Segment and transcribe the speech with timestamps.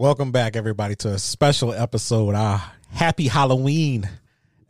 [0.00, 4.08] Welcome back, everybody, to a special episode, our Happy Halloween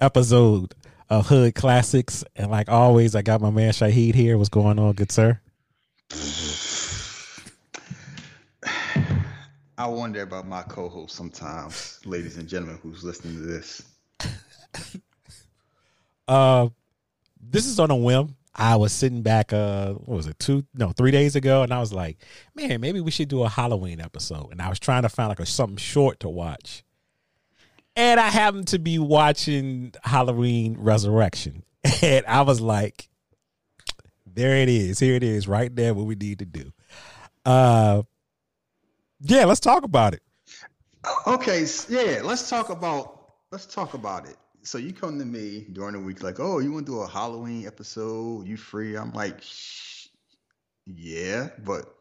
[0.01, 0.75] episode
[1.09, 2.25] of Hood Classics.
[2.35, 4.37] And like always, I got my man Shahid here.
[4.37, 5.41] What's going on, good sir?
[9.79, 13.83] I wonder about my co-host sometimes, ladies and gentlemen, who's listening to this.
[16.27, 16.69] uh,
[17.41, 18.35] this is on a whim.
[18.55, 21.79] I was sitting back, uh, what was it, two, no, three days ago, and I
[21.79, 22.19] was like,
[22.55, 24.49] man, maybe we should do a Halloween episode.
[24.51, 26.83] And I was trying to find like a something short to watch.
[27.97, 31.65] And I happened to be watching Halloween Resurrection.
[32.03, 33.09] And I was like,
[34.27, 34.99] there it is.
[34.99, 36.73] Here it is, right there, what we need to do.
[37.45, 38.03] Uh
[39.23, 40.23] yeah, let's talk about it.
[41.27, 45.95] Okay, yeah, let's talk about let's talk about it so you come to me during
[45.95, 48.47] the week like, oh, you want to do a Halloween episode?
[48.47, 48.97] You free?
[48.97, 49.43] I'm like,
[50.87, 51.95] yeah, but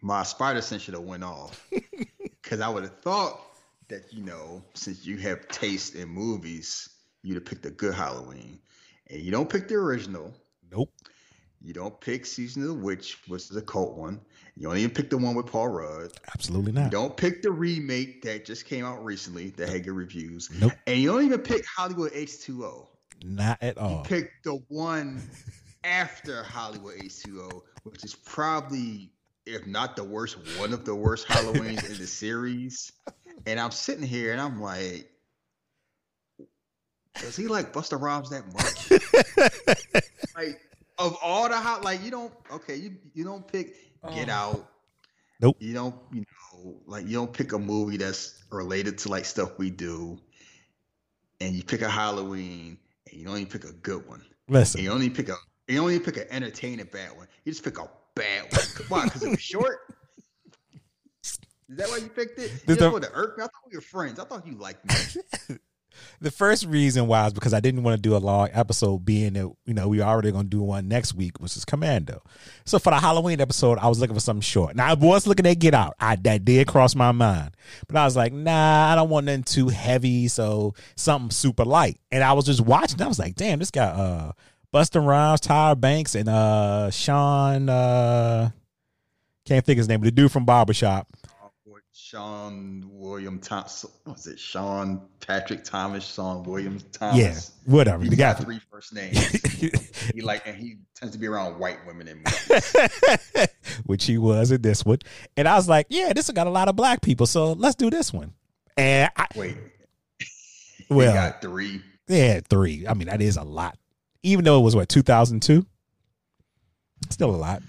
[0.00, 1.68] my spider sense should have went off
[2.42, 3.40] because I would have thought
[3.88, 6.88] that you know, since you have taste in movies,
[7.22, 8.58] you'd have picked a good Halloween,
[9.08, 10.34] and you don't pick the original.
[10.70, 10.90] Nope.
[11.62, 14.20] You don't pick Season of the Witch, which is a cult one.
[14.56, 16.12] You don't even pick the one with Paul Rudd.
[16.32, 16.84] Absolutely not.
[16.84, 20.48] You don't pick the remake that just came out recently that had good reviews.
[20.60, 20.72] Nope.
[20.86, 22.86] And you don't even pick Halloween H2O.
[23.24, 23.98] Not at all.
[23.98, 25.20] You pick the one
[25.84, 29.10] after Halloween H2O, which is probably,
[29.44, 32.92] if not the worst, one of the worst Halloweens in the series.
[33.46, 35.10] And I'm sitting here and I'm like,
[37.20, 40.04] does he like Busta Rhymes that much?
[40.36, 40.60] like
[40.98, 43.76] of all the hot, like you don't okay, you you don't pick
[44.12, 44.32] Get oh.
[44.32, 44.70] Out.
[45.40, 45.56] Nope.
[45.58, 49.58] You don't you know like you don't pick a movie that's related to like stuff
[49.58, 50.18] we do,
[51.40, 52.78] and you pick a Halloween,
[53.10, 54.24] and you don't even pick a good one.
[54.48, 55.36] Listen, and you only pick a
[55.68, 57.26] you only pick an entertaining bad one.
[57.44, 58.66] You just pick a bad one.
[58.74, 59.78] Come on, Because it was short.
[61.22, 62.52] Is that why you picked it?
[62.68, 63.36] You the, the irk?
[63.38, 64.18] I thought we were friends.
[64.18, 65.58] I thought you liked me.
[66.20, 69.34] the first reason why is because I didn't want to do a long episode, being
[69.34, 72.22] that you know we already going to do one next week, which is Commando.
[72.64, 74.76] So for the Halloween episode, I was looking for something short.
[74.76, 75.94] Now I was looking at Get Out.
[76.00, 77.56] I that did cross my mind,
[77.88, 80.28] but I was like, nah, I don't want nothing too heavy.
[80.28, 82.00] So something super light.
[82.10, 83.00] And I was just watching.
[83.02, 84.32] I was like, damn, this guy, uh,
[84.72, 87.68] Busta Rhymes, Tyra Banks, and uh, Sean.
[87.68, 88.50] Uh,
[89.46, 91.06] can't think his name, but the dude from Barbershop.
[92.14, 93.84] Sean William Thomas.
[94.06, 96.04] Was it Sean Patrick Thomas?
[96.04, 97.18] Sean William Thomas.
[97.18, 98.04] Yeah, whatever.
[98.04, 99.18] He's got three first names.
[100.14, 102.22] he like, and he tends to be around white women in
[103.86, 104.98] which he was in this one.
[105.36, 107.90] And I was like, yeah, this got a lot of black people, so let's do
[107.90, 108.32] this one.
[108.76, 109.56] And I, wait,
[110.88, 111.82] well, got three.
[112.06, 112.86] Yeah, three.
[112.86, 113.76] I mean, that is a lot.
[114.22, 115.66] Even though it was what 2002,
[117.10, 117.60] still a lot.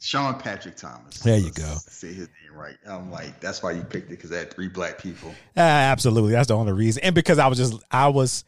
[0.00, 1.20] Sean Patrick Thomas.
[1.20, 1.74] There you go.
[1.86, 2.76] Say his right.
[2.86, 5.30] I'm like, that's why you picked it because I had three black people.
[5.56, 8.44] Uh, absolutely, that's the only reason, and because I was just, I was,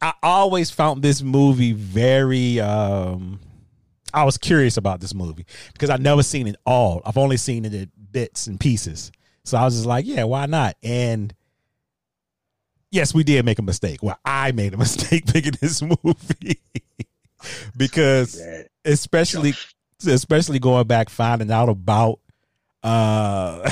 [0.00, 2.60] I always found this movie very.
[2.60, 3.40] um
[4.12, 7.02] I was curious about this movie because I've never seen it all.
[7.04, 9.10] I've only seen it in bits and pieces.
[9.44, 10.76] So I was just like, yeah, why not?
[10.84, 11.34] And
[12.92, 14.02] yes, we did make a mistake.
[14.02, 16.60] Well, I made a mistake picking this movie
[17.76, 18.40] because,
[18.84, 19.54] especially
[20.06, 22.20] especially going back finding out about
[22.84, 23.68] uh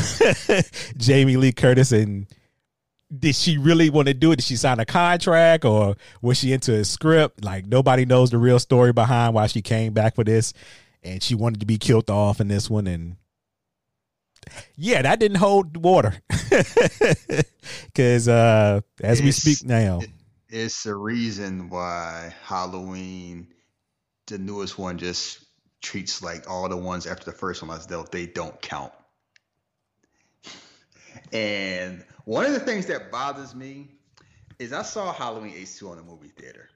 [0.96, 2.26] Jamie Lee Curtis and
[3.16, 4.36] did she really want to do it?
[4.36, 7.44] Did she sign a contract or was she into a script?
[7.44, 10.54] Like nobody knows the real story behind why she came back for this
[11.03, 13.16] and she wanted to be killed off in this one and
[14.74, 16.15] yeah, that didn't hold water.
[17.94, 20.00] Cause uh as it's, we speak now.
[20.48, 23.48] It's the reason why Halloween,
[24.26, 25.44] the newest one, just
[25.82, 28.92] treats like all the ones after the first one as though they don't count.
[31.32, 33.88] And one of the things that bothers me
[34.58, 36.68] is I saw Halloween H2O in the movie theater.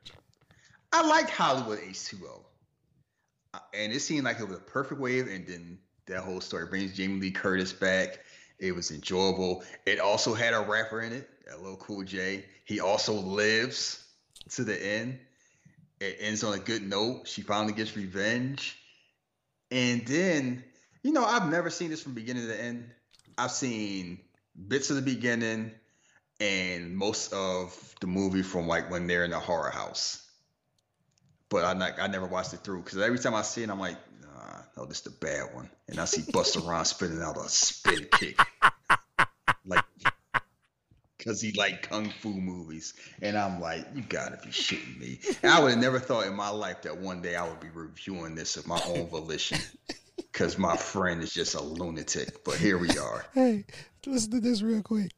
[0.92, 2.44] I liked Halloween H2O.
[3.54, 6.66] Uh, and it seemed like it was a perfect way of ending that whole story.
[6.66, 8.20] Brings Jamie Lee Curtis back.
[8.58, 9.62] It was enjoyable.
[9.84, 12.44] It also had a rapper in it, a LL Cool J.
[12.64, 14.02] He also lives
[14.50, 15.18] to the end.
[16.00, 17.28] It ends on a good note.
[17.28, 18.78] She finally gets revenge.
[19.70, 20.64] And then,
[21.02, 22.90] you know, I've never seen this from beginning to end.
[23.36, 24.20] I've seen
[24.56, 25.72] bits of the beginning
[26.40, 30.22] and most of the movie from like when they're in the horror house.
[31.48, 33.78] But I not, I never watched it through because every time I see it, I'm
[33.78, 35.70] like, nah, no, this is the bad one.
[35.88, 38.40] And I see Busta Rhymes spinning out a spin kick,
[39.64, 39.84] like
[41.16, 45.20] because he like kung fu movies, and I'm like, you gotta be shitting me.
[45.42, 47.68] And I would have never thought in my life that one day I would be
[47.68, 49.58] reviewing this of my own volition
[50.36, 52.44] because my friend is just a lunatic.
[52.44, 53.24] But here we are.
[53.32, 53.64] Hey,
[54.04, 55.15] listen to this real quick.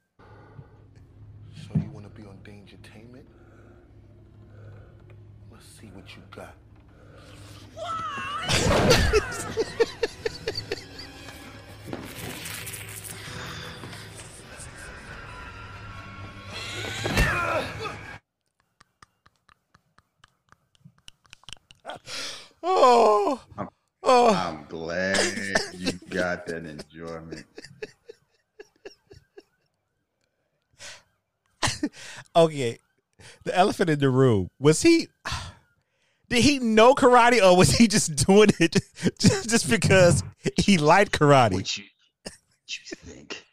[26.65, 27.45] That enjoyment.
[32.37, 32.79] okay.
[33.45, 35.09] The elephant in the room was he?
[36.29, 38.77] Did he know karate, or was he just doing it
[39.19, 40.23] just, just because
[40.59, 41.53] he liked karate?
[41.53, 41.85] What you,
[42.25, 42.35] what
[42.69, 43.45] you think?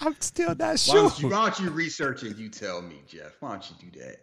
[0.00, 0.94] I'm still not Why sure.
[0.94, 2.36] don't, you, why don't you research it?
[2.36, 3.32] you tell me, Jeff?
[3.40, 4.18] Why don't you do that?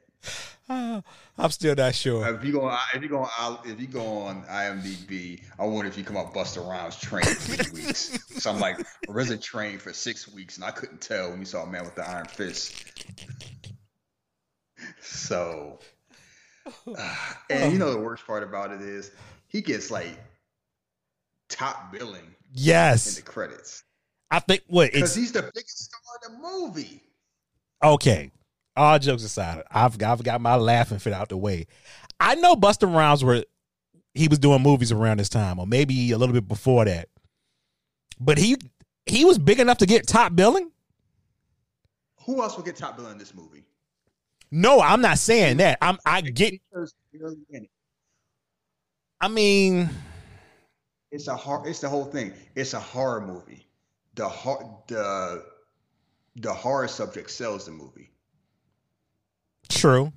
[1.37, 2.27] I'm still not sure.
[2.35, 3.27] If you go, on- if you go,
[3.65, 7.73] if you go on IMDb, I wonder if you come up Busta Rhymes trained for
[7.73, 8.17] weeks.
[8.43, 8.77] So I'm like,
[9.07, 11.95] RZA trained for six weeks, and I couldn't tell when you saw a man with
[11.95, 12.75] the iron fist.
[15.01, 15.79] So,
[16.97, 17.15] uh,
[17.49, 19.11] and you know the worst part about it is
[19.47, 20.17] he gets like
[21.49, 23.83] top billing Yes, in the credits
[24.29, 27.01] I think what because he's the biggest star in the movie.
[27.83, 28.31] okay.
[28.75, 31.67] All jokes aside, I've I've got my laughing fit out the way.
[32.19, 33.43] I know Busta Rhymes were
[34.15, 37.09] he was doing movies around this time, or maybe a little bit before that.
[38.19, 38.57] But he
[39.05, 40.71] he was big enough to get top billing.
[42.25, 43.65] Who else will get top billing in this movie?
[44.49, 45.77] No, I'm not saying that.
[45.81, 46.53] I'm I get.
[46.71, 47.69] Because early in it,
[49.19, 49.89] I mean,
[51.11, 52.33] It's a hor- It's the whole thing.
[52.55, 53.67] It's a horror movie.
[54.15, 55.45] The hor- the
[56.37, 58.12] the horror subject sells the movie.
[59.73, 60.11] True.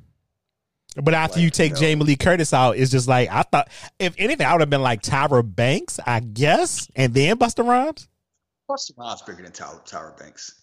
[0.97, 1.81] But after you take you know.
[1.81, 3.69] Jamie Lee Curtis out, it's just like I thought.
[3.99, 8.09] If anything, I would have been like Tyra Banks, I guess, and then Busta Rhymes.
[8.69, 10.63] Busta Rhymes bigger than Tyler, Tyra Banks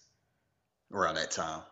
[0.92, 1.62] around that time.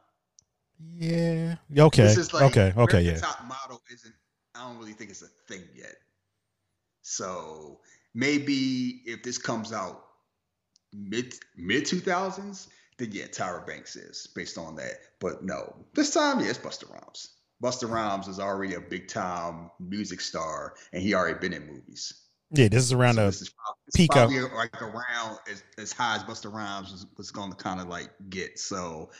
[0.95, 1.57] Yeah.
[1.77, 2.03] Okay.
[2.05, 2.73] This is like okay.
[2.77, 3.03] Okay.
[3.03, 3.19] Yeah.
[3.19, 4.15] Top model isn't.
[4.55, 5.95] I don't really think it's a thing yet.
[7.03, 7.81] So
[8.15, 10.05] maybe if this comes out
[10.93, 12.69] mid mid two thousands,
[12.99, 14.95] then yeah, Tyra Banks is based on that.
[15.21, 17.35] But no, this time yeah, it's Busta Rhymes.
[17.63, 22.13] Busta Rhymes is already a big time music star, and he already been in movies.
[22.51, 22.69] Yeah.
[22.69, 25.39] This is around So the this is prob- this is peak of- probably like around
[25.51, 28.59] as, as high as Busta Rhymes was, was going to kind of like get.
[28.59, 29.11] So,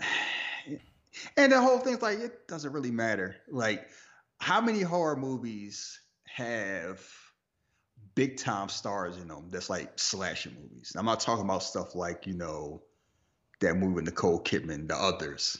[1.36, 3.36] and the whole thing's like it doesn't really matter.
[3.50, 3.88] Like,
[4.38, 7.04] how many horror movies have
[8.14, 9.48] big time stars in them?
[9.50, 10.92] That's like slasher movies.
[10.96, 12.82] I'm not talking about stuff like you know
[13.60, 15.58] that movie with Nicole Kidman, the others.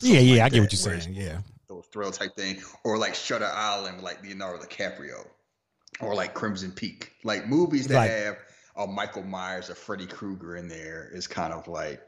[0.00, 0.18] Yeah.
[0.20, 0.42] Yeah.
[0.42, 1.14] like I get what you're saying.
[1.14, 1.38] Yeah.
[1.68, 5.26] those thrill type thing, or like Shutter Island, like Leonardo DiCaprio,
[6.00, 8.36] or like Crimson Peak, like movies that Like- have
[8.76, 12.00] a Michael Myers or Freddy Krueger in there is kind of like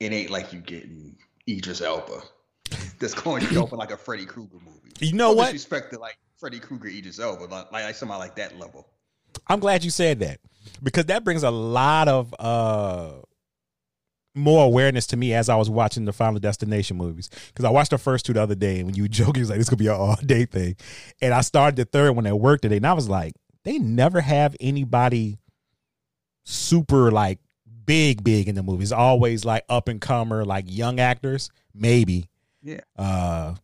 [0.00, 1.16] it ain't like you getting
[1.48, 2.20] Idris Elba
[3.00, 4.92] that's going to open like a Freddy Krueger movie.
[5.00, 5.46] You know No what?
[5.52, 8.86] Disrespect to like Freddy Krueger, Idris Elba, like, like somebody like that level.
[9.48, 10.40] I'm glad you said that
[10.82, 13.12] because that brings a lot of uh
[14.34, 17.90] more awareness to me as I was watching the Final Destination movies because I watched
[17.90, 19.68] the first two the other day and when you were joking, it was like this
[19.68, 20.76] could be an all day thing,
[21.20, 24.20] and I started the third one at work today and I was like, they never
[24.20, 25.38] have anybody
[26.44, 27.38] super like
[27.84, 28.92] big big in the movies.
[28.92, 32.28] Always like up and comer, like young actors, maybe.
[32.62, 32.80] Yeah.
[32.96, 33.54] Uh,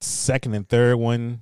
[0.00, 1.40] second and third one.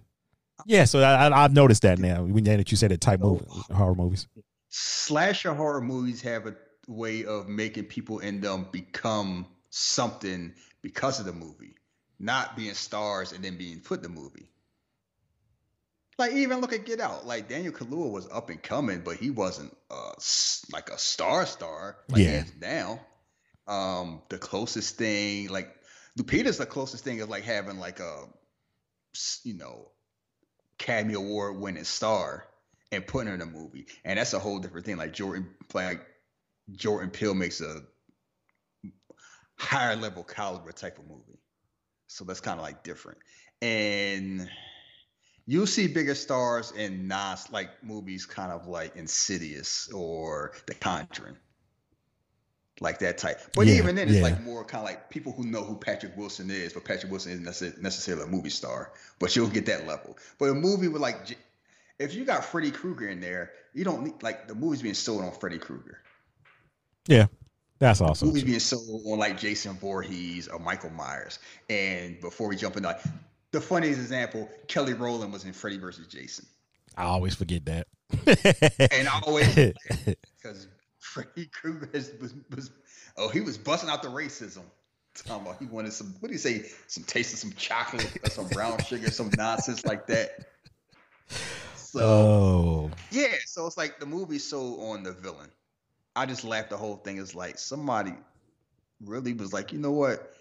[0.66, 2.22] Yeah, so I, I've noticed that now.
[2.22, 4.26] When that you said it, type movie, horror movies.
[4.70, 6.54] Slasher horror movies have a
[6.86, 11.74] way of making people in them become something because of the movie,
[12.18, 14.50] not being stars and then being put in the movie.
[16.18, 17.26] Like even look at Get Out.
[17.26, 20.12] Like Daniel Kaluuya was up and coming, but he wasn't uh
[20.72, 21.96] like a star star.
[22.08, 22.38] Like he Yeah.
[22.38, 23.00] is now.
[23.66, 25.74] Um, the closest thing, like
[26.18, 28.26] Lupita's the closest thing of like having like a
[29.44, 29.88] you know,
[30.80, 32.46] Academy Award winning star
[32.92, 34.96] and putting her in a movie, and that's a whole different thing.
[34.96, 36.06] Like Jordan, like
[36.72, 37.82] Jordan Peele makes a
[39.56, 41.40] higher level caliber type of movie,
[42.06, 43.18] so that's kind of like different.
[43.62, 44.48] And
[45.46, 51.36] you'll see bigger stars in non like movies, kind of like Insidious or The Conjuring,
[52.80, 53.40] like that type.
[53.54, 54.22] But Yeah, even then, it's yeah.
[54.22, 57.32] like more kind of like people who know who Patrick Wilson is, but Patrick Wilson
[57.46, 60.16] isn't necessarily a movie star, but you'll get that level.
[60.38, 61.36] But a movie with like,
[61.98, 65.22] if you got Freddy Krueger in there, you don't need like the movie's being sold
[65.22, 66.00] on Freddy Krueger.
[67.06, 67.26] Yeah,
[67.78, 68.28] that's awesome.
[68.28, 71.38] Movies being sold on like Jason Voorhees or Michael Myers.
[71.68, 73.00] And before we jump into like
[73.50, 76.46] the funniest example, Kelly Rowland was in Freddy versus Jason.
[76.96, 77.86] I always forget that.
[78.90, 80.68] and I always because
[80.98, 82.70] Freddy Krueger was, was
[83.16, 84.62] oh he was busting out the racism.
[85.14, 88.30] Talking about he wanted some what do you say some taste of some chocolate or
[88.30, 90.30] some brown sugar some nonsense like that.
[91.76, 95.50] So oh, yeah, so it's like the movie's sold on the villain.
[96.16, 97.18] I just laughed the whole thing.
[97.18, 98.14] It's like somebody
[99.04, 100.32] really was like, you know what?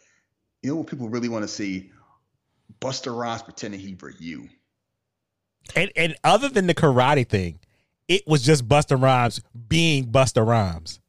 [0.61, 1.91] You know what people really want to see?
[2.79, 4.49] Busta Rhymes pretending he for you.
[5.75, 7.59] and and other than the karate thing,
[8.07, 10.99] it was just Busta Rhymes being Busta Rhymes.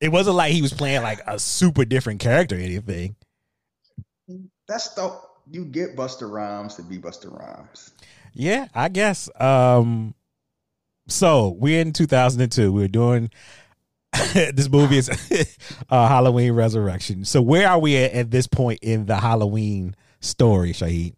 [0.00, 3.16] It wasn't like he was playing like a super different character or anything.
[4.66, 5.18] That's the
[5.50, 7.92] you get Busta Rhymes to be Busta Rhymes.
[8.32, 9.28] Yeah, I guess.
[9.40, 10.14] Um
[11.08, 12.72] so we're in 2002.
[12.72, 13.30] We're doing
[14.34, 15.10] this movie is
[15.90, 17.24] uh, Halloween Resurrection.
[17.24, 21.14] So where are we at, at this point in the Halloween story, Shahid?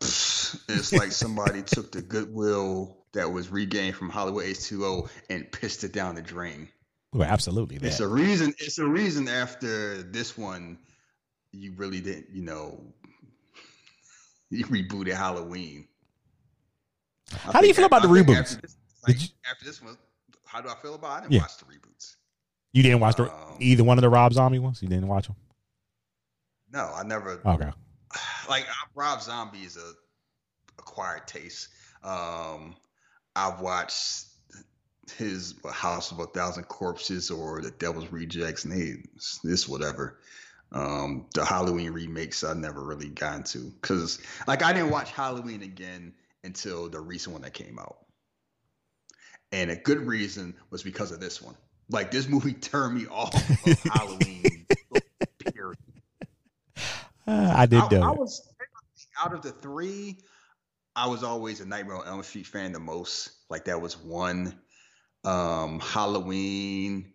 [0.00, 5.92] It's like somebody took the goodwill that was regained from Halloween H2O and pissed it
[5.92, 6.68] down the drain.
[7.12, 7.76] Well, absolutely.
[7.76, 8.54] It's a reason.
[8.58, 10.78] It's a reason after this one,
[11.52, 12.28] you really didn't.
[12.32, 12.80] You know,
[14.50, 15.88] you rebooted Halloween.
[17.32, 18.40] I How do you feel about the I think reboots?
[18.40, 19.96] After this, like, you- after this one,
[20.44, 21.08] how do I feel about?
[21.08, 21.16] it?
[21.16, 21.40] I didn't Yeah.
[21.42, 22.16] watch the reboots.
[22.72, 24.82] You didn't watch the, Um, either one of the Rob Zombie ones?
[24.82, 25.36] You didn't watch them?
[26.70, 27.40] No, I never.
[27.46, 27.72] Okay.
[28.48, 29.92] like Rob Zombie is a
[30.78, 31.68] acquired taste.
[32.02, 32.76] Um,
[33.36, 34.26] I've watched
[35.16, 39.08] his House of a Thousand Corpses or The Devil's Rejects, and
[39.42, 40.18] this whatever.
[40.72, 45.62] Um, the Halloween remakes I never really got into because like I didn't watch Halloween
[45.62, 46.12] again
[46.48, 47.98] until the recent one that came out,
[49.52, 51.54] and a good reason was because of this one.
[51.88, 53.34] Like this movie turned me off
[53.66, 54.66] of Halloween.
[55.52, 55.78] period.
[57.26, 58.42] Uh, I did I, know I was
[59.22, 60.18] out of the three,
[60.98, 63.30] I was always a Nightmare on Elm Street fan the most.
[63.48, 64.58] Like that was one.
[65.24, 67.12] Um, Halloween.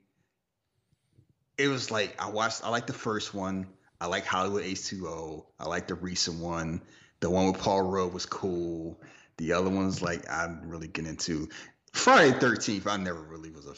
[1.58, 2.64] It was like I watched.
[2.64, 3.68] I like the first one.
[4.00, 5.46] I like Halloween H2O.
[5.60, 6.82] I like the recent one.
[7.20, 9.02] The one with Paul Rudd was cool.
[9.38, 11.50] The other ones, like I'm really get into.
[11.94, 13.74] Friday Thirteenth, I never really was a.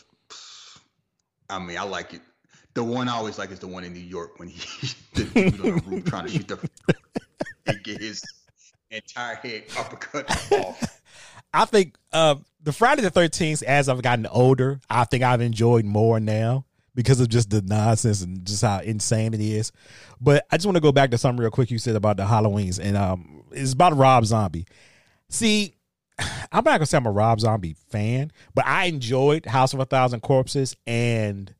[1.50, 2.21] I mean, I like it.
[2.74, 4.59] The one I always like is the one in New York when he
[5.13, 6.69] the dude on the roof trying to shoot the
[7.67, 8.24] and get his
[8.91, 11.01] entire head uppercut off.
[11.53, 15.85] I think uh, the Friday the Thirteenth, as I've gotten older, I think I've enjoyed
[15.85, 19.71] more now because of just the nonsense and just how insane it is.
[20.19, 22.24] But I just want to go back to something real quick you said about the
[22.24, 24.65] Halloweens, and um, it's about Rob Zombie.
[25.29, 25.75] See,
[26.20, 29.86] I'm not gonna say I'm a Rob Zombie fan, but I enjoyed House of a
[29.86, 31.53] Thousand Corpses and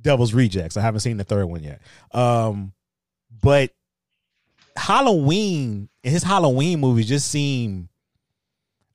[0.00, 0.76] Devil's Rejects.
[0.76, 1.80] I haven't seen the third one yet.
[2.12, 2.72] Um,
[3.42, 3.70] but
[4.76, 7.88] Halloween his Halloween movies just seem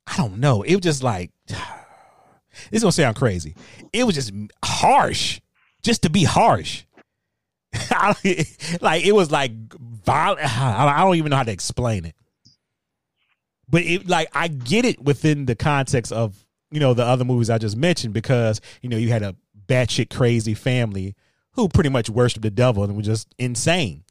[0.07, 0.61] I don't know.
[0.61, 1.31] It was just like
[2.71, 3.55] it's gonna sound crazy.
[3.91, 4.31] It was just
[4.63, 5.39] harsh,
[5.81, 6.83] just to be harsh.
[8.81, 10.41] like it was like violent.
[10.59, 12.15] I don't even know how to explain it.
[13.69, 17.49] But it like I get it within the context of you know the other movies
[17.49, 19.35] I just mentioned because you know you had a
[19.67, 21.15] batshit crazy family
[21.53, 24.03] who pretty much worshiped the devil and was just insane.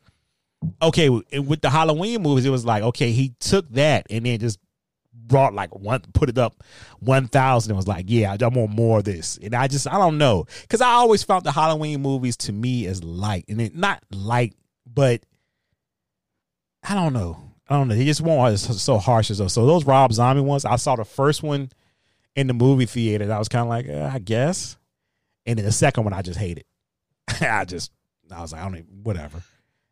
[0.80, 4.58] Okay, with the Halloween movies, it was like okay, he took that and then just
[5.26, 6.62] brought like one put it up
[7.00, 9.38] 1000 and was like yeah i want more of this.
[9.42, 10.46] And i just i don't know.
[10.62, 13.44] Because i always found the halloween movies to me as light.
[13.48, 14.54] And it not light
[14.86, 15.22] but
[16.82, 19.84] i don't know i don't know they just as- so harsh as those so those
[19.84, 21.68] rob zombie ones i saw the first one
[22.36, 24.76] in the movie theater i was kind of like uh, i guess
[25.46, 26.64] and then the second one i just hated
[27.40, 27.90] i just
[28.30, 29.42] i was like i don't even whatever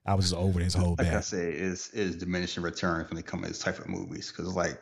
[0.07, 3.23] i was just over this whole Like I say, it's is diminishing returns when they
[3.23, 4.81] come to this type of movies because like,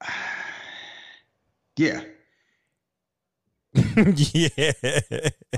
[1.76, 2.02] yeah,
[3.74, 4.48] yeah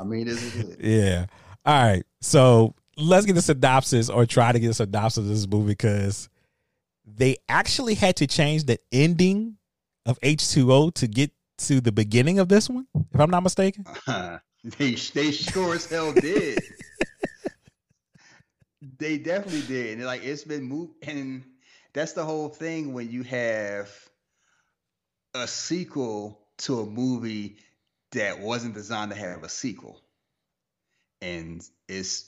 [0.01, 0.81] I mean, is it?
[0.81, 1.05] is.
[1.09, 1.27] Yeah.
[1.65, 2.05] All right.
[2.21, 6.29] So let's get a synopsis or try to get a synopsis of this movie because
[7.07, 9.57] they actually had to change the ending
[10.05, 13.85] of H2O to get to the beginning of this one, if I'm not mistaken.
[14.65, 16.59] they they sure as hell did.
[18.99, 21.45] they definitely did, and like it's been moved, and
[21.93, 23.91] that's the whole thing when you have
[25.35, 27.57] a sequel to a movie
[28.13, 30.01] that wasn't designed to have a sequel,
[31.21, 32.28] and it's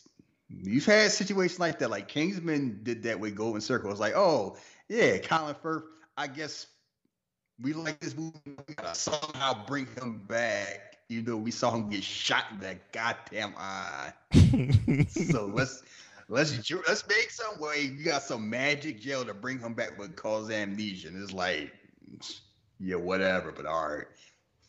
[0.51, 1.91] you've had situations like that.
[1.91, 3.91] Like Kingsman did that with Golden Circle.
[3.91, 4.57] It's like, oh
[4.89, 5.85] yeah, Colin Firth.
[6.17, 6.67] I guess
[7.61, 8.39] we like this movie.
[8.47, 10.99] We gotta somehow bring him back.
[11.09, 14.13] You know, we saw him get shot in that goddamn eye.
[15.09, 15.83] so let's
[16.29, 17.83] let's let's make some way.
[17.83, 21.09] You got some magic gel to bring him back, but cause amnesia.
[21.09, 21.73] And it's like,
[22.79, 23.53] yeah, whatever.
[23.53, 24.07] But all right,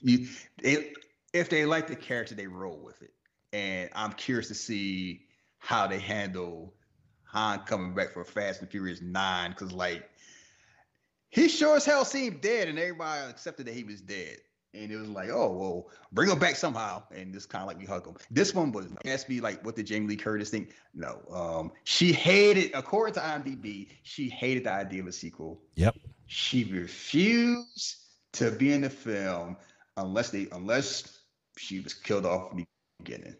[0.02, 0.28] you
[0.62, 0.94] they,
[1.34, 3.14] if they like the character, they roll with it,
[3.54, 5.26] and I'm curious to see
[5.62, 6.74] how they handle
[7.26, 10.10] Han coming back for Fast and Furious Nine, because like
[11.30, 14.38] he sure as hell seemed dead, and everybody accepted that he was dead.
[14.74, 17.04] And it was like, oh well, bring him back somehow.
[17.14, 18.16] And this kind of like we hug him.
[18.32, 20.74] This one was asked me like, what did Jamie Lee Curtis think?
[20.94, 25.62] No, um, she hated, according to IMDb, she hated the idea of a sequel.
[25.76, 25.96] Yep.
[26.26, 27.98] She refused
[28.34, 29.58] to be in the film
[29.98, 31.20] unless they unless
[31.58, 32.66] she was killed off in the
[33.04, 33.36] beginning.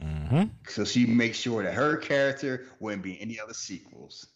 [0.00, 4.26] Hmm So she makes sure that her character wouldn't be in any other sequels.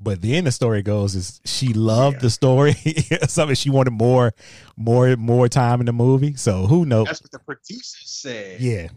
[0.00, 2.22] But then the story goes is she loved Yeah.
[2.22, 2.72] the story.
[3.28, 4.32] Something she wanted more,
[4.76, 6.34] more, more time in the movie.
[6.36, 7.06] So who knows?
[7.06, 8.60] That's what the producers said.
[8.60, 8.88] Yeah.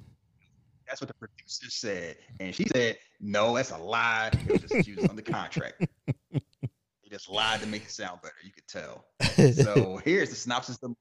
[0.88, 2.18] That's what the producers said.
[2.40, 4.32] And she said, no, that's a lie.
[4.34, 5.86] It was just, she was under contract.
[6.32, 8.36] They just lied to make it sound better.
[8.44, 9.06] You could tell.
[9.64, 10.98] So here's the synopsis of the movie.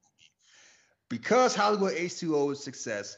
[1.09, 3.17] Because Halloween H2O's success,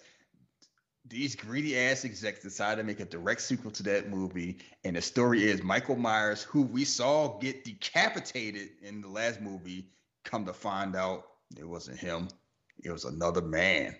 [1.13, 4.57] these greedy ass execs decided to make a direct sequel to that movie.
[4.83, 9.85] And the story is Michael Myers, who we saw get decapitated in the last movie,
[10.23, 12.29] come to find out it wasn't him,
[12.83, 13.95] it was another man.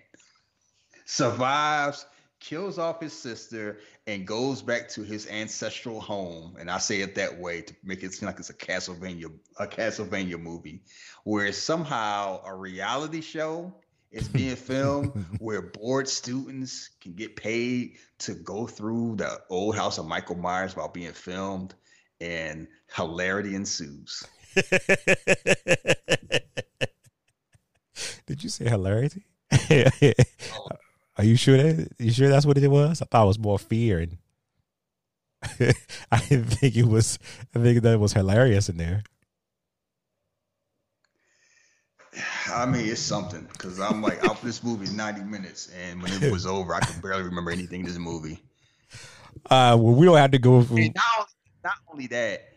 [1.04, 2.04] Survives,
[2.40, 3.78] kills off his sister,
[4.08, 6.56] and goes back to his ancestral home.
[6.58, 9.30] And I say it that way to make it seem like it's a Castlevania,
[9.60, 10.82] a Castlevania movie,
[11.22, 13.72] where it's somehow a reality show
[14.14, 19.98] is being filmed where bored students can get paid to go through the old house
[19.98, 21.74] of Michael Myers while being filmed,
[22.20, 24.24] and hilarity ensues.
[28.26, 29.26] Did you say hilarity?
[31.16, 33.02] Are you sure that you sure that's what it was?
[33.02, 34.18] I thought it was more fear and
[36.10, 37.18] I didn't think it was
[37.54, 39.04] I think that was hilarious in there.
[42.54, 46.12] I mean, it's something because I'm like, out this movie is 90 minutes, and when
[46.12, 48.40] it was over, I could barely remember anything in this movie.
[49.50, 51.28] Uh well we don't have to go through And not only,
[51.64, 52.48] not only that,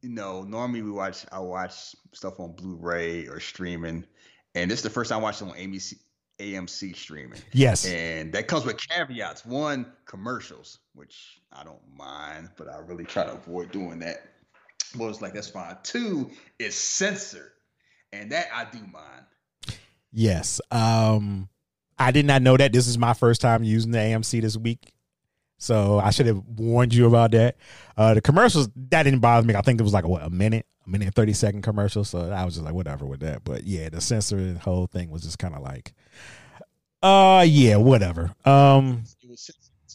[0.00, 4.04] you know, normally we watch, I watch stuff on Blu-ray or streaming,
[4.54, 5.94] and this is the first time I watched it on AMC,
[6.38, 7.40] AMC streaming.
[7.52, 7.84] Yes.
[7.86, 9.44] And that comes with caveats.
[9.44, 14.22] One, commercials, which I don't mind, but I really try to avoid doing that.
[14.96, 15.76] Well, it's like that's fine.
[15.82, 17.50] Two is censored,
[18.20, 19.78] and that I do mind.
[20.12, 20.60] Yes.
[20.70, 21.48] Um
[21.98, 22.72] I did not know that.
[22.72, 24.92] This is my first time using the AMC this week.
[25.58, 27.56] So I should have warned you about that.
[27.96, 29.54] Uh the commercials that didn't bother me.
[29.54, 32.04] I think it was like a, what, a minute, a minute and 30 second commercial.
[32.04, 33.44] So I was just like whatever with that.
[33.44, 35.94] But yeah, the censored whole thing was just kind of like
[37.02, 38.34] uh yeah, whatever.
[38.44, 39.04] Um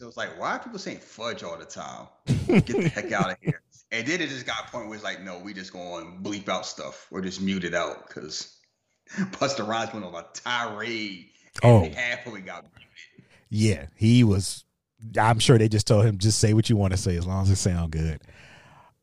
[0.02, 2.08] It was like, why are people saying fudge all the time?
[2.48, 3.62] Get the heck out of here.
[3.92, 6.30] And then it just got a point where it's like, no, we just going to
[6.30, 8.58] bleep out stuff or just mute it out because
[9.10, 11.28] Busta Rhymes went on a tirade.
[11.64, 11.84] Oh.
[11.84, 13.26] And half of got muted.
[13.50, 14.64] yeah, he was
[15.20, 17.44] I'm sure they just told him just say what you want to say as long
[17.44, 18.22] as it sound good.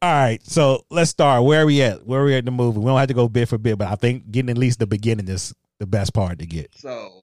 [0.00, 1.44] All right, so let's start.
[1.44, 2.06] Where are we at?
[2.06, 2.78] Where are we at in the movie?
[2.78, 4.86] We don't have to go bit for bit, but I think getting at least the
[4.86, 6.72] beginning is the best part to get.
[6.76, 7.22] So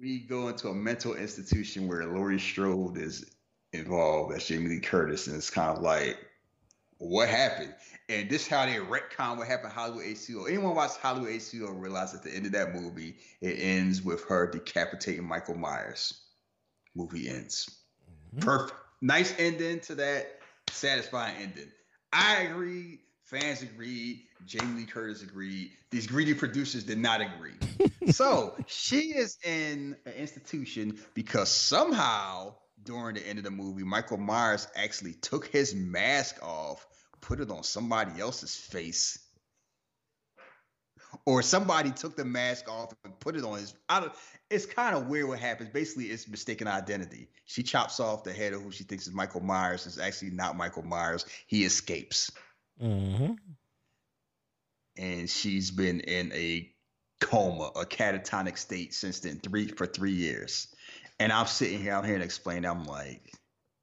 [0.00, 3.24] we go into a mental institution where Laurie Strode is
[3.72, 6.18] involved as Jamie Lee Curtis, and it's kind of like,
[6.98, 7.74] what happened?
[8.08, 10.48] And this how they retcon what happened Halloween H2O.
[10.48, 14.50] Anyone watch Halloween H2O realize at the end of that movie, it ends with her
[14.50, 16.20] decapitating Michael Myers.
[16.94, 17.70] Movie ends.
[18.34, 18.46] Mm-hmm.
[18.46, 18.78] Perfect.
[19.00, 20.40] Nice ending to that.
[20.70, 21.70] Satisfying ending.
[22.12, 23.00] I agree.
[23.24, 24.22] Fans agreed.
[24.46, 25.70] Jamie Lee Curtis agreed.
[25.90, 27.54] These greedy producers did not agree.
[28.10, 32.54] so she is in an institution because somehow
[32.88, 36.86] during the end of the movie, Michael Myers actually took his mask off,
[37.20, 39.18] put it on somebody else's face.
[41.26, 43.74] Or somebody took the mask off and put it on his.
[43.88, 44.12] I don't,
[44.50, 45.68] it's kind of weird what happens.
[45.70, 47.28] Basically, it's mistaken identity.
[47.44, 49.86] She chops off the head of who she thinks is Michael Myers.
[49.86, 51.26] It's actually not Michael Myers.
[51.46, 52.30] He escapes,
[52.82, 53.32] Mm-hmm.
[54.96, 56.70] and she's been in a
[57.20, 60.68] coma, a catatonic state since then, three for three years.
[61.20, 62.64] And I'm sitting here, I'm here to explain.
[62.64, 63.32] I'm like,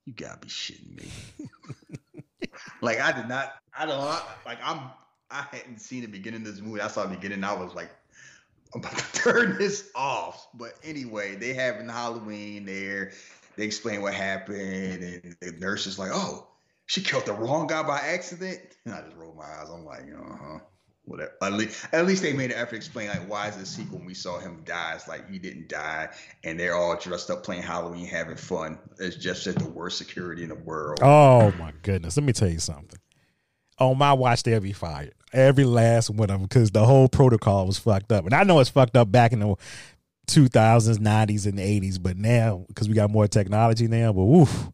[0.06, 1.08] you gotta be shitting me.
[2.82, 4.00] like I did not, I don't
[4.45, 4.89] like I'm,
[5.30, 6.82] I hadn't seen the beginning of this movie.
[6.82, 7.43] I saw the beginning.
[7.43, 7.89] I was like,
[8.74, 10.48] I'm about to turn this off.
[10.54, 13.12] But anyway, they having Halloween there.
[13.56, 16.48] They explain what happened, and the nurse is like, "Oh,
[16.88, 19.69] she killed the wrong guy by accident." And I just rolled my eyes.
[19.69, 20.60] I'm like, "Uh huh."
[21.05, 21.31] Whatever.
[21.41, 23.99] At least, at least they made an effort to explain like why is the sequel
[23.99, 24.93] when we saw him die?
[24.95, 26.09] It's like he didn't die,
[26.43, 28.79] and they're all dressed up playing Halloween, having fun.
[28.99, 30.99] It's just at the worst security in the world.
[31.03, 32.17] Oh my goodness.
[32.17, 32.99] Let me tell you something.
[33.77, 35.13] On my watch, they'll be fired.
[35.31, 38.25] Every last one of them because the whole protocol was fucked up.
[38.25, 39.55] And I know it's fucked up back in the
[40.27, 44.71] 2000s, 90s, and 80s, but now because we got more technology now, but woof,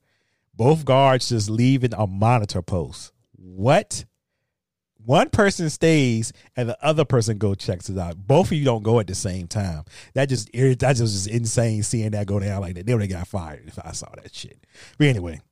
[0.53, 3.11] both guards just leaving a monitor post.
[3.35, 4.05] What?
[5.05, 8.15] One person stays and the other person go checks it out.
[8.27, 9.83] Both of you don't go at the same time.
[10.13, 12.85] That just that just is insane seeing that go down like that.
[12.85, 14.59] They would have got fired if I saw that shit.
[14.97, 15.41] But anyway.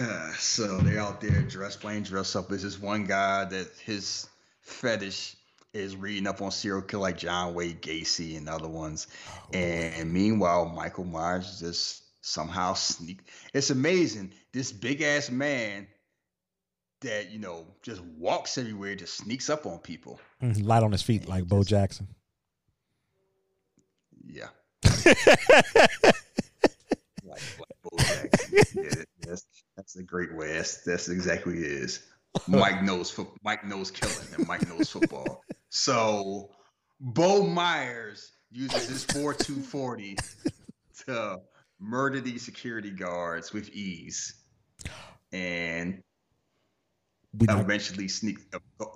[0.00, 2.48] Uh, so they're out there dressed, playing dress up.
[2.48, 4.26] There's this one guy that his
[4.62, 5.36] fetish
[5.74, 9.08] is reading up on serial killer like John Wayne Gacy and other ones.
[9.28, 13.20] Oh, and meanwhile, Michael Myers just somehow sneak.
[13.52, 14.32] It's amazing.
[14.52, 15.86] This big ass man
[17.00, 20.20] that you know just walks everywhere, just sneaks up on people.
[20.42, 22.08] Mhm, Light on his feet like Bo Jackson.
[24.26, 24.48] Yeah.
[24.84, 25.16] like,
[27.24, 27.42] like
[27.82, 28.58] Bo Jackson.
[28.74, 30.52] Yeah, that's, that's a great way.
[30.54, 32.02] That's, that's exactly what it is.
[32.46, 35.42] Mike knows fo- Mike knows killing and Mike knows football.
[35.70, 36.50] So
[37.00, 40.16] Bo Myers uses his 4240
[41.06, 41.40] to
[41.78, 44.34] murder these security guards with ease.
[45.32, 46.02] And
[47.38, 48.38] We not, eventually sneak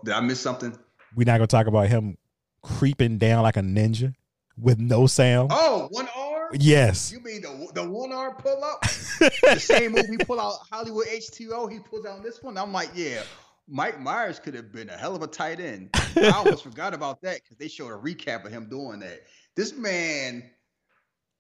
[0.05, 0.77] did I miss something?
[1.14, 2.16] We're not gonna talk about him
[2.62, 4.14] creeping down like a ninja
[4.59, 5.51] with no sound.
[5.53, 6.51] Oh, one arm?
[6.55, 7.12] Yes.
[7.12, 8.81] You mean the the one arm pull up?
[8.83, 12.59] the same move he pulled out Halloween H2O, he pulls out this one.
[12.59, 13.23] I'm like, yeah,
[13.68, 15.90] Mike Myers could have been a hell of a tight end.
[16.16, 19.23] I almost forgot about that because they showed a recap of him doing that.
[19.57, 20.51] This man,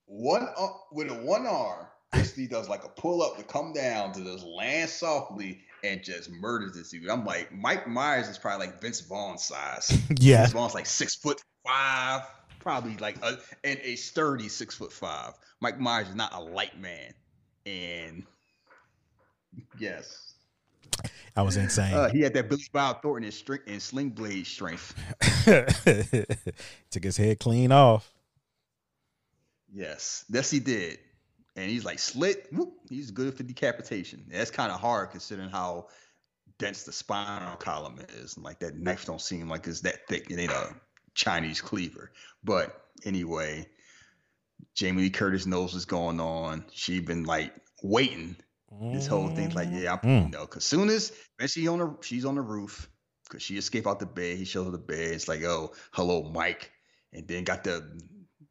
[0.06, 4.12] one ar- with a one arm, basically does like a pull up to come down
[4.12, 7.08] to just land softly and just murders this dude.
[7.10, 9.90] I'm like, Mike Myers is probably like Vince Vaughn size.
[10.18, 10.38] Yeah.
[10.42, 12.22] Vince Vaughn's like six foot five,
[12.60, 15.32] probably like a and a sturdy six foot five.
[15.60, 17.12] Mike Myers is not a light man,
[17.66, 18.24] and
[19.78, 20.34] yes,
[21.34, 21.94] That was insane.
[21.94, 24.94] uh, he had that Billy Bob Thornton and, string, and sling blade strength.
[26.90, 28.10] Took his head clean off.
[29.72, 30.98] Yes, yes, he did.
[31.56, 32.48] And he's like slit.
[32.52, 34.24] Whoop, he's good for decapitation.
[34.30, 35.88] That's kind of hard considering how
[36.58, 38.36] dense the spinal column is.
[38.36, 40.30] and Like that knife don't seem like it's that thick.
[40.30, 40.74] It ain't a
[41.14, 42.10] Chinese cleaver.
[42.42, 43.68] But anyway,
[44.74, 46.64] Jamie Lee Curtis knows what's going on.
[46.72, 48.36] She been like waiting.
[48.92, 50.24] This whole thing's like, yeah, I'm, Mm.
[50.24, 52.88] you know, cause soon as when she on the she's on the roof,
[53.28, 54.36] cause she escaped out the bed.
[54.36, 55.12] He shows her the bed.
[55.12, 56.72] It's like, oh, hello, Mike,
[57.12, 57.88] and then got the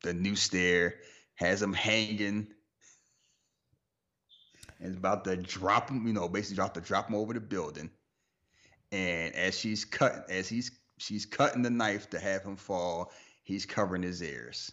[0.01, 0.95] the new stare,
[1.35, 2.47] has him hanging,
[4.83, 6.07] and is about to drop him.
[6.07, 7.91] You know, basically about to drop him over the building.
[8.91, 13.11] And as she's cut, as he's she's cutting the knife to have him fall,
[13.43, 14.71] he's covering his ears,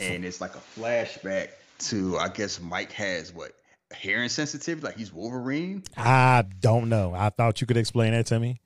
[0.00, 3.52] and it's like a flashback to I guess Mike has what
[3.96, 5.84] hearing sensitivity, like he's Wolverine.
[5.96, 7.14] I don't know.
[7.14, 8.60] I thought you could explain that to me.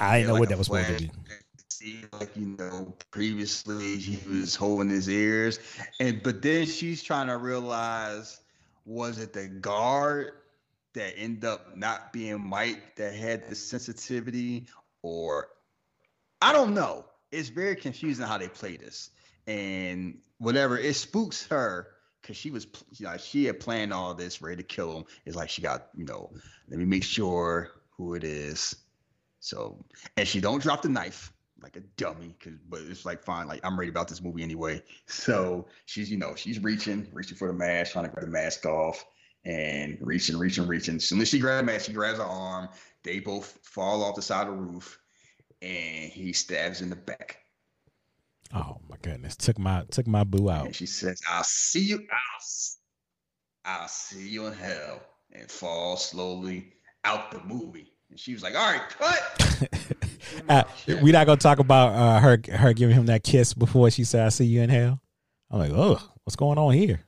[0.00, 1.12] I didn't Yeah, know like what that was supposed to be.
[1.70, 5.60] See, like you know, previously he was holding his ears,
[6.00, 8.39] and but then she's trying to realize
[8.90, 10.32] was it the guard
[10.94, 14.66] that ended up not being Mike that had the sensitivity,
[15.02, 15.46] or
[16.42, 17.04] I don't know.
[17.30, 19.10] It's very confusing how they play this,
[19.46, 21.86] and whatever it spooks her
[22.20, 25.04] because she was, you know, she had planned all this, ready to kill him.
[25.24, 26.32] It's like she got, you know,
[26.68, 28.74] let me make sure who it is.
[29.38, 29.84] So,
[30.16, 33.60] and she don't drop the knife like a dummy, cause but it's like fine, like
[33.64, 34.82] I'm ready about this movie anyway.
[35.06, 38.66] So she's, you know, she's reaching, reaching for the mask, trying to grab the mask
[38.66, 39.04] off,
[39.44, 40.96] and reaching, reaching, reaching.
[40.96, 42.68] As soon as she grabs the mask, she grabs her arm.
[43.02, 44.98] They both fall off the side of the roof,
[45.62, 47.38] and he stabs in the back.
[48.54, 49.36] Oh my goodness.
[49.36, 50.66] Took my took my boo out.
[50.66, 52.06] And she says, "I'll see you.
[52.10, 55.00] I'll, I'll see you in hell,"
[55.32, 56.72] and falls slowly
[57.04, 57.89] out the movie.
[58.10, 59.68] And she was like, "All right, cut."
[60.48, 60.62] Uh,
[61.02, 64.26] we not gonna talk about uh, her her giving him that kiss before she said,
[64.26, 65.00] "I see you in hell."
[65.50, 67.00] I'm like, oh, what's going on here?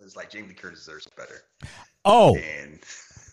[0.00, 1.42] It's like Jamie Lee Curtis deserves better.
[2.04, 2.80] Oh, And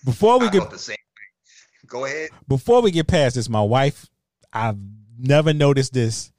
[0.06, 1.88] before we get the same thing.
[1.88, 2.30] Go ahead.
[2.48, 4.08] before we get past this, my wife,
[4.54, 4.78] I've
[5.18, 6.32] never noticed this,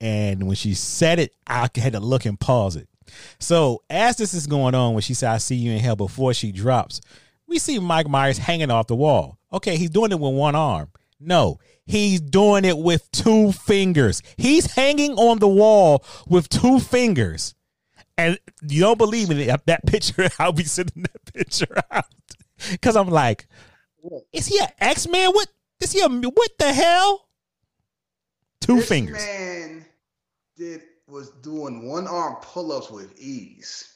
[0.00, 2.89] and when she said it, I had to look and pause it.
[3.38, 6.34] So as this is going on, when she said, "I see you in hell," before
[6.34, 7.00] she drops,
[7.46, 9.38] we see Mike Myers hanging off the wall.
[9.52, 10.90] Okay, he's doing it with one arm.
[11.18, 14.22] No, he's doing it with two fingers.
[14.36, 17.54] He's hanging on the wall with two fingers.
[18.16, 22.04] And you don't believe me that that picture, I'll be sending that picture out.
[22.82, 23.46] Cause I'm like,
[24.32, 25.30] is he an X-Man?
[25.30, 25.48] What
[25.80, 27.28] is he a what the hell?
[28.60, 29.24] Two This fingers.
[29.24, 29.84] man
[30.56, 33.94] did was doing one arm pull ups with ease.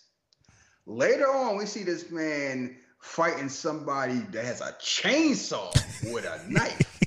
[0.86, 5.72] Later on, we see this man fighting somebody that has a chainsaw
[6.12, 6.90] with a knife.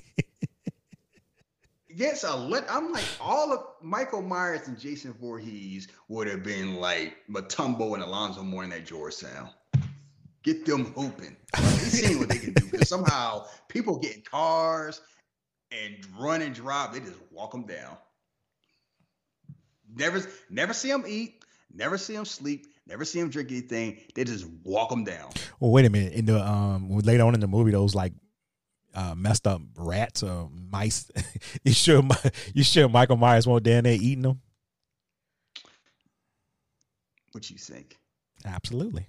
[1.97, 2.63] Yes, a let.
[2.69, 8.03] I'm like all of Michael Myers and Jason Voorhees would have been like Mutombo and
[8.03, 9.49] Alonzo Mourning at Georgetown.
[10.43, 11.35] Get them hooping.
[11.55, 15.01] Like, they seen what they can do because somehow people get in cars
[15.71, 16.93] and run and drive.
[16.93, 17.97] They just walk them down.
[19.97, 21.43] Never, never see them eat.
[21.73, 22.67] Never see them sleep.
[22.85, 23.97] Never see them drink anything.
[24.15, 25.31] They just walk them down.
[25.59, 26.13] Well, wait a minute.
[26.13, 28.13] In the um, later on in the movie, those like
[28.93, 31.11] uh, messed up rats or mice.
[31.63, 32.03] you sure?
[32.53, 34.41] You sure Michael Myers won't down there eating them?
[37.33, 37.97] What you think?
[38.45, 39.07] Absolutely.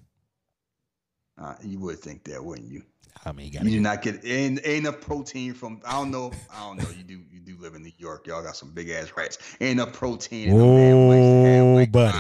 [1.41, 2.83] Uh, you would think that, wouldn't you?
[3.25, 5.81] I mean, you, you do not get ain't, ain't enough protein from.
[5.85, 6.33] I don't know.
[6.53, 6.89] I don't know.
[6.97, 7.21] You do.
[7.31, 8.27] You do live in New York.
[8.27, 9.39] Y'all got some big ass rats.
[9.61, 10.53] Ain't enough protein.
[10.53, 12.19] Whoa, buddy.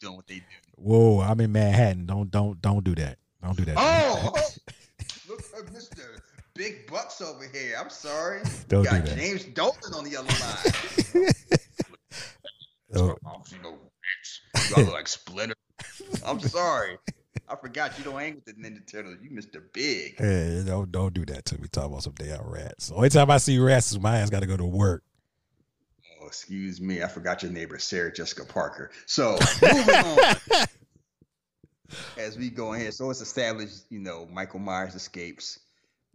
[0.00, 0.42] Doing what they do.
[0.76, 2.06] Whoa, I'm in Manhattan.
[2.06, 3.18] Don't don't don't do that.
[3.42, 3.74] Don't do that.
[3.76, 4.48] Oh, oh.
[5.28, 6.22] look at Mister
[6.54, 7.76] Big Bucks over here.
[7.78, 8.40] I'm sorry.
[8.68, 9.18] Don't you got do that.
[9.18, 10.28] James Dalton on the other
[11.22, 11.32] line.
[12.92, 13.14] Oh.
[13.52, 13.78] You
[14.76, 15.54] look like Splinter.
[16.26, 16.98] I'm sorry.
[17.48, 19.16] I forgot you don't hang with the Ninja Turtles.
[19.22, 19.62] You Mr.
[19.72, 20.18] Big.
[20.18, 21.68] Hey, don't don't do that to me.
[21.68, 22.90] Talk about some damn rats.
[22.90, 25.02] Only time I see rats is my ass got to go to work.
[26.20, 27.02] Oh, excuse me.
[27.02, 28.90] I forgot your neighbor, Sarah Jessica Parker.
[29.06, 30.18] So moving on.
[32.16, 35.58] As we go in here, so it's established, you know, Michael Myers escapes,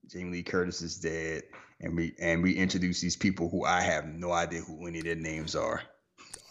[0.07, 1.43] Jamie Lee Curtis is dead,
[1.81, 5.05] and we and we introduce these people who I have no idea who any of
[5.05, 5.81] their names are.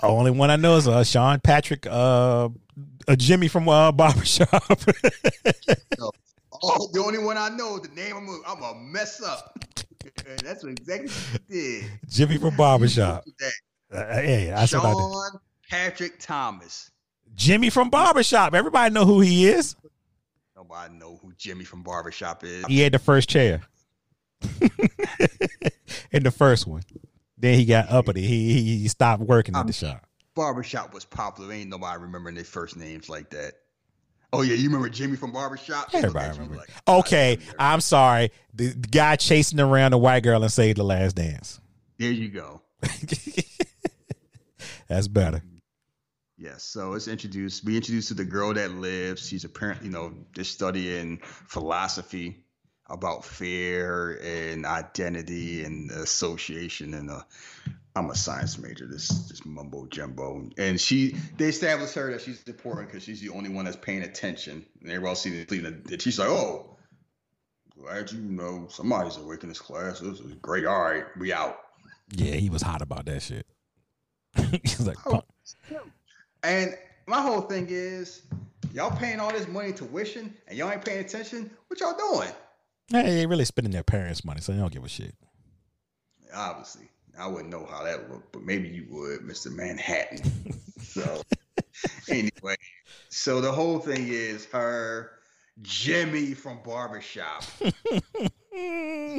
[0.02, 2.48] Only one I know is uh, Sean Patrick, uh,
[3.08, 4.48] uh, Jimmy from uh, Barbershop.
[6.66, 9.58] Oh, the only one I know, the name I'm gonna, I'm gonna mess up.
[10.42, 11.84] That's what exactly what did.
[12.08, 13.24] Jimmy from Barbershop.
[13.92, 14.98] Uh, hey, that's what I did.
[14.98, 16.90] Sean Patrick Thomas.
[17.36, 18.52] Jimmy from Barbershop.
[18.52, 19.76] Everybody know who he is.
[20.56, 22.64] Nobody know who Jimmy from Barbershop is.
[22.66, 23.60] He had the first chair
[26.10, 26.82] in the first one.
[27.36, 28.22] Then he got uppity.
[28.22, 30.06] He he, he stopped working at the shop.
[30.34, 31.52] Barbershop was popular.
[31.52, 33.54] Ain't nobody remembering their first names like that.
[34.32, 35.92] Oh yeah, you remember Jimmy from Barbershop?
[35.92, 36.56] Look Everybody remember.
[36.56, 38.30] like, Okay, "Ah, I'm sorry.
[38.52, 41.60] The, the guy chasing around the white girl and saved the last dance.
[41.98, 42.62] There you go.
[44.88, 45.42] That's better.
[46.36, 46.64] Yes.
[46.64, 47.64] So it's introduced.
[47.64, 49.26] We introduced to the girl that lives.
[49.28, 52.43] She's apparently, you know, just studying philosophy
[52.88, 56.94] about fear and identity and association.
[56.94, 57.22] And uh,
[57.96, 58.86] I'm a science major.
[58.86, 60.48] This this mumbo jumbo.
[60.58, 64.02] And she, they established her that she's important because she's the only one that's paying
[64.02, 64.64] attention.
[64.80, 66.02] And everybody else sees it.
[66.02, 66.76] She's like, oh,
[67.78, 70.00] glad you know somebody's awake in this class.
[70.00, 70.66] This is great.
[70.66, 71.58] All right, we out.
[72.12, 73.46] Yeah, he was hot about that shit.
[74.62, 75.22] He's like, Oh.
[76.42, 78.22] And my whole thing is,
[78.72, 81.50] y'all paying all this money tuition and y'all ain't paying attention.
[81.68, 82.28] What y'all doing?
[82.88, 85.14] Hey, they ain't really spending their parents' money, so they don't give a shit.
[86.34, 90.20] Obviously, I wouldn't know how that looked, but maybe you would, Mister Manhattan.
[90.80, 91.22] so,
[92.08, 92.56] anyway,
[93.08, 95.12] so the whole thing is her
[95.62, 97.44] Jimmy from Barbershop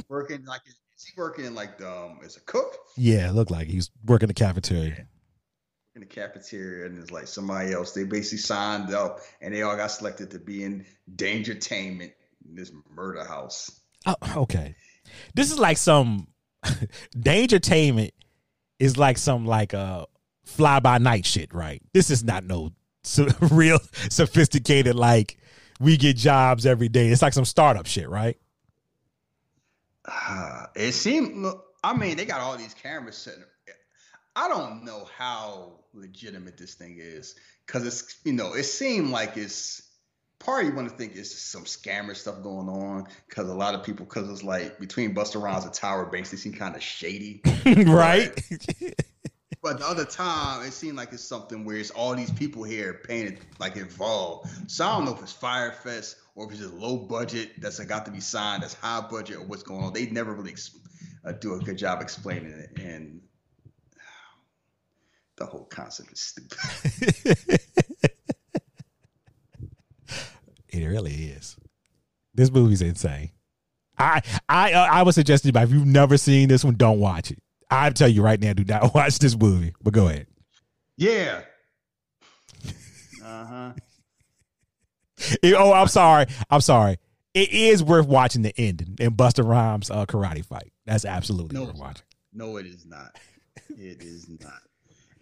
[0.10, 3.52] working like is he working in like the um, as a cook Yeah, it looked
[3.52, 5.08] like he's working the cafeteria.
[5.96, 7.94] in the cafeteria and it's like somebody else.
[7.94, 12.12] They basically signed up and they all got selected to be in Dangertainment,
[12.54, 13.72] this murder house.
[14.06, 14.76] Oh, okay,
[15.34, 16.28] this is like some
[17.18, 18.12] Dangertainment
[18.80, 20.06] is like some like uh
[20.44, 21.82] fly by night shit, right?
[21.94, 22.72] This is not no
[23.04, 23.80] so, real
[24.10, 25.38] sophisticated like
[25.80, 27.10] we get jobs every day.
[27.10, 28.38] It's like some startup shit, right?
[30.06, 31.46] Uh, it seemed.
[31.84, 33.44] I mean, they got all these cameras sitting.
[34.36, 39.38] I don't know how legitimate this thing is because it's you know it seemed like
[39.38, 39.85] it's
[40.40, 43.76] part of you want to think it's some scammer stuff going on because a lot
[43.76, 46.84] of people because it's like between Busta Rhymes and Tyra Banks they seem kind of
[46.84, 47.42] shady.
[47.66, 48.32] right?
[49.66, 53.02] But the other time, it seemed like it's something where it's all these people here
[53.04, 54.48] paying it like involved.
[54.70, 57.80] So I don't know if it's Fyre Fest or if it's just low budget that's
[57.80, 59.92] got to be signed, that's high budget, or what's going on.
[59.92, 60.78] They never really ex-
[61.26, 63.22] uh, do a good job explaining it, and
[65.38, 67.60] the whole concept is stupid.
[70.84, 71.56] It really is.
[72.34, 73.32] This movie's insane.
[73.98, 77.32] I I uh, I would suggest it, if you've never seen this one, don't watch
[77.32, 77.40] it.
[77.70, 79.74] I tell you right now, do not watch this movie.
[79.82, 80.28] But go ahead.
[80.98, 81.42] Yeah.
[83.24, 83.72] Uh huh.
[85.44, 86.26] Oh, I'm sorry.
[86.50, 86.98] I'm sorry.
[87.34, 90.72] It is worth watching the ending and Busta Rhymes' uh, karate fight.
[90.86, 91.66] That's absolutely No.
[91.66, 92.06] worth watching.
[92.34, 93.18] No, it is not.
[93.70, 94.62] It is not.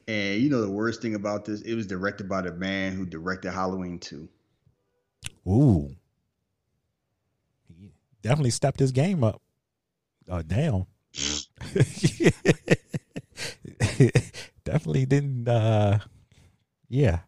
[0.07, 3.05] And you know the worst thing about this, it was directed by the man who
[3.05, 4.27] directed Halloween 2.
[5.47, 5.95] Ooh.
[7.67, 9.41] He definitely stepped his game up.
[10.29, 10.85] Oh, damn.
[14.63, 15.99] definitely didn't uh
[16.89, 17.19] yeah.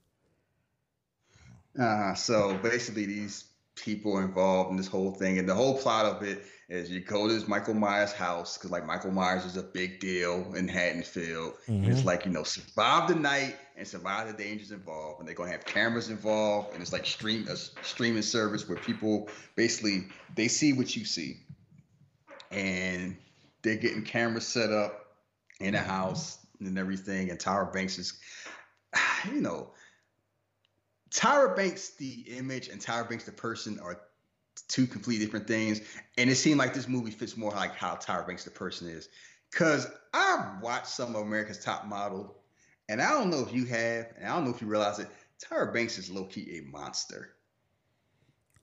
[1.79, 6.23] Uh, so basically, these people involved in this whole thing, and the whole plot of
[6.23, 9.63] it is you go to this Michael Myers house because like Michael Myers is a
[9.63, 11.53] big deal in Haddonfield.
[11.67, 15.35] And it's like you know survive the night and survive the dangers involved, and they're
[15.35, 20.47] gonna have cameras involved, and it's like stream a streaming service where people basically they
[20.47, 21.37] see what you see,
[22.51, 23.17] and
[23.61, 25.05] they're getting cameras set up
[25.59, 28.13] in the house and everything, and Tyra Banks is,
[29.25, 29.71] you know.
[31.11, 34.01] Tyra Banks, the image, and Tyra Banks, the person, are
[34.67, 35.81] two completely different things.
[36.17, 39.07] And it seemed like this movie fits more like how Tyra Banks, the person, is.
[39.51, 42.35] Because I watched some of America's Top Model,
[42.89, 45.07] and I don't know if you have, and I don't know if you realize it.
[45.43, 47.35] Tyra Banks is low key a monster.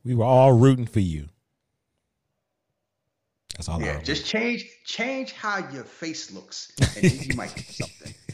[0.04, 1.28] We were all rooting for you.
[3.56, 7.54] That's all I yeah, just change change how your face looks, and then you might
[7.54, 8.14] get something.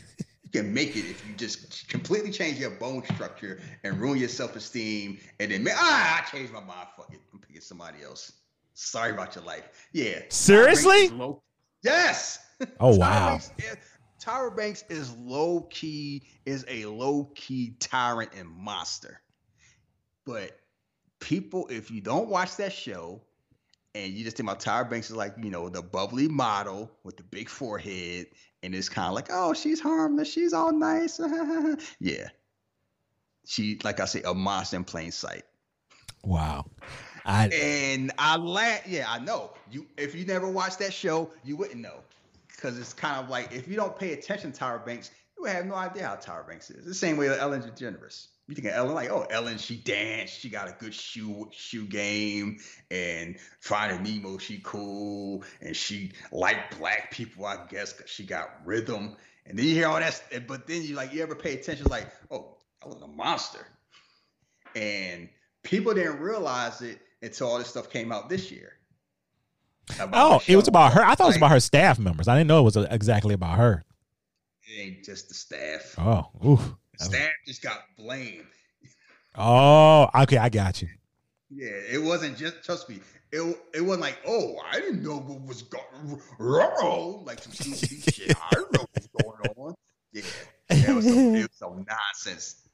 [0.51, 4.31] You can make it if you just completely change your bone structure and ruin your
[4.31, 6.89] self esteem, and then ah, I changed my mind.
[6.97, 8.33] Fuck it, I'm picking somebody else.
[8.73, 9.69] Sorry about your life.
[9.93, 10.21] Yeah.
[10.31, 11.11] Seriously?
[11.83, 12.39] Yes.
[12.81, 13.33] Oh wow.
[13.33, 13.51] Banks
[14.29, 19.23] Tyra Banks is low key is a low key tyrant and monster.
[20.27, 20.59] But
[21.19, 23.23] people, if you don't watch that show,
[23.95, 27.17] and you just think about Tyra Banks is like you know the bubbly model with
[27.17, 28.27] the big forehead,
[28.63, 31.19] and it's kind of like oh she's harmless, she's all nice,
[31.99, 32.29] yeah.
[33.47, 35.45] She like I say a monster in plain sight.
[36.23, 36.67] Wow.
[37.25, 38.87] I And I laugh.
[38.87, 39.55] Yeah, I know.
[39.71, 42.01] You if you never watched that show, you wouldn't know.
[42.59, 45.67] Because it's kind of like if you don't pay attention to Tyra Banks, you have
[45.67, 46.85] no idea how Tyra Banks is.
[46.85, 48.27] The same way with Ellen DeGeneres.
[48.49, 51.85] You think of Ellen like, oh, Ellen, she danced, she got a good shoe shoe
[51.85, 52.59] game,
[52.91, 58.49] and Finding Nemo, she cool, and she liked black people, I guess, because she got
[58.65, 59.17] rhythm.
[59.47, 62.09] And then you hear all that, but then you like you ever pay attention, like,
[62.31, 63.67] oh, was a monster.
[64.75, 65.29] And
[65.63, 68.73] people didn't realize it until all this stuff came out this year.
[70.13, 71.03] Oh, it was about her.
[71.03, 72.29] I thought it was about her staff members.
[72.29, 73.85] I didn't know it was uh, exactly about her.
[74.63, 75.95] It ain't just the staff.
[75.99, 76.75] Oh, oof.
[76.97, 78.45] Staff just got blamed.
[79.35, 80.89] Oh, okay, I got you.
[81.51, 83.01] Yeah, it wasn't just trust me.
[83.31, 87.25] It it wasn't like, oh, I didn't know what was going wrong.
[87.25, 88.37] Like some stupid shit.
[88.37, 89.75] I didn't know what was going on.
[90.13, 90.23] Yeah,
[90.71, 92.69] it was some, it was some nonsense.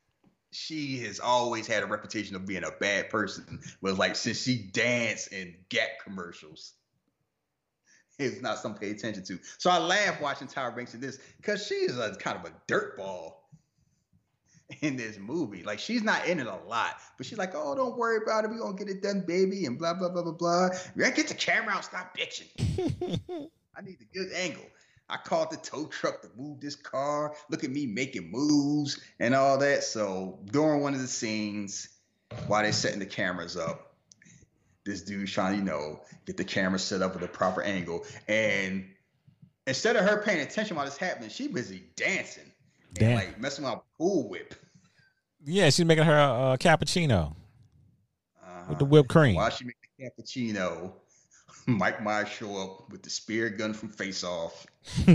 [0.51, 3.61] She has always had a reputation of being a bad person.
[3.83, 6.73] But like since she danced in Gap commercials,
[8.19, 9.39] it's not something to pay attention to.
[9.59, 12.73] So I laugh watching Tyra Banks in this because she is a kind of a
[12.73, 13.35] dirtball
[14.81, 15.63] in this movie.
[15.63, 18.51] Like she's not in it a lot, but she's like, "Oh, don't worry about it.
[18.51, 20.71] We're gonna get it done, baby," and blah blah blah blah blah.
[20.97, 21.85] Yeah, get the camera out.
[21.85, 22.49] Stop bitching.
[23.77, 24.65] I need a good angle.
[25.09, 27.35] I called the tow truck to move this car.
[27.51, 29.85] Look at me making moves and all that.
[29.85, 31.89] So during one of the scenes,
[32.47, 33.94] while they're setting the cameras up,
[34.85, 38.05] this dude's trying to, you know, get the camera set up with a proper angle.
[38.29, 38.85] And
[39.67, 42.45] instead of her paying attention while this happening, she busy dancing
[42.91, 43.15] and Damn.
[43.17, 44.55] like messing with a pool whip.
[45.45, 47.35] Yeah, she's making her a, a cappuccino
[48.69, 48.85] with the Uh-huh.
[48.87, 49.35] whipped cream.
[49.35, 50.93] While she making the cappuccino,
[51.67, 54.67] Mike Myers show up with the spear gun from Face Off.
[55.09, 55.13] I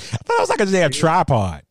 [0.00, 1.62] thought it was like a damn tripod.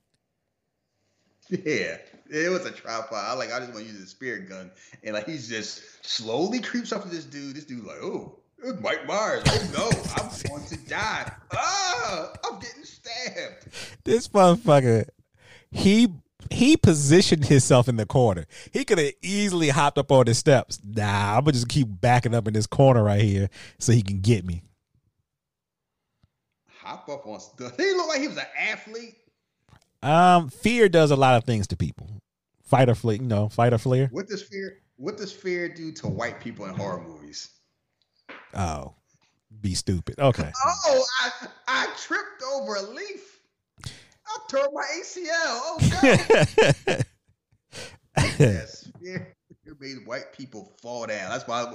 [1.50, 1.98] Yeah,
[2.32, 3.26] it was a tripod.
[3.26, 3.52] I like.
[3.52, 4.72] I just want to use the spear gun,
[5.04, 7.56] and like he's just slowly creeps up to this dude.
[7.56, 9.44] This dude like, oh, it's Mike Myers.
[9.48, 11.32] Oh no, I'm going to die.
[11.54, 13.68] Ah, I'm getting stabbed.
[14.06, 15.10] This motherfucker,
[15.72, 16.08] he
[16.50, 18.46] he positioned himself in the corner.
[18.72, 20.80] He could have easily hopped up on the steps.
[20.84, 24.22] Nah, I'm gonna just keep backing up in this corner right here so he can
[24.22, 24.64] get me.
[26.80, 27.76] Hop up on stuff.
[27.76, 29.18] He looked like he was an athlete.
[30.02, 32.21] Um, fear does a lot of things to people.
[32.72, 34.08] Fight or flee, you know, fight or flare.
[34.14, 34.78] What does fear?
[34.96, 37.50] What does fear do to white people in horror movies?
[38.54, 38.96] Oh,
[39.60, 40.18] be stupid.
[40.18, 40.50] Okay.
[40.66, 43.42] Oh, I I tripped over a leaf.
[43.86, 45.28] I tore my ACL.
[45.34, 45.78] Oh
[48.18, 48.24] no.
[48.40, 51.30] yes, fear, fear made white people fall down.
[51.30, 51.70] That's why.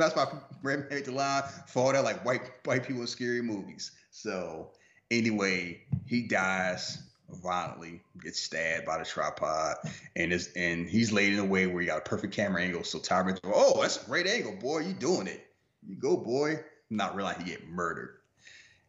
[0.00, 0.26] That's why
[0.64, 3.92] Red made the line fall down like white white people in scary movies.
[4.10, 4.72] So
[5.12, 9.76] anyway, he dies violently, gets stabbed by the tripod,
[10.14, 12.84] and is and he's laid in a way where he got a perfect camera angle.
[12.84, 14.80] So Tyron's, oh, that's a great angle, boy.
[14.80, 15.46] You doing it?
[15.86, 16.60] You go, boy.
[16.88, 18.18] Not realizing he get murdered.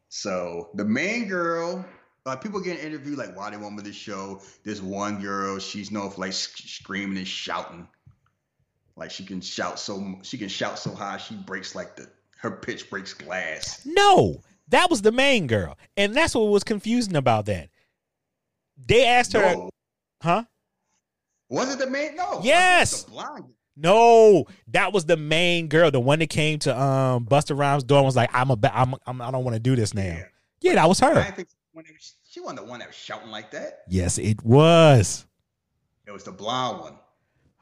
[0.09, 1.83] So the main girl,
[2.25, 4.41] uh, people get interviewed like why they want me to show.
[4.63, 7.87] This one girl, she's known for like sc- screaming and shouting.
[8.95, 12.07] Like she can shout so she can shout so high she breaks like the
[12.39, 13.81] her pitch breaks glass.
[13.85, 17.69] No, that was the main girl, and that's what was confusing about that.
[18.85, 19.69] They asked her, No.
[20.21, 20.43] huh?
[21.49, 22.15] Was it the main?
[22.15, 22.41] No.
[22.43, 23.05] Yes.
[23.75, 27.99] No, that was the main girl, the one that came to um Busta Rhymes' door
[27.99, 30.01] and was like, "I'm a, ba- I'm, I'm I don't want to do this now."
[30.03, 30.23] Yeah.
[30.61, 31.13] Yeah, that was her.
[31.13, 33.81] didn't think when it was- she wasn't the one that was shouting like that.
[33.87, 35.25] Yes, it was.
[36.07, 36.93] It was the blonde one.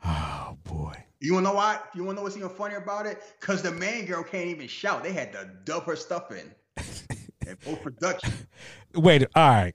[0.05, 0.93] Oh boy.
[1.20, 1.80] You wanna know why?
[1.93, 3.22] You wanna know what's even funnier about it?
[3.41, 5.03] Cause the main girl can't even shout.
[5.03, 6.51] They had to dub her stuff in.
[7.63, 8.33] post production.
[8.95, 9.73] Wait, all right.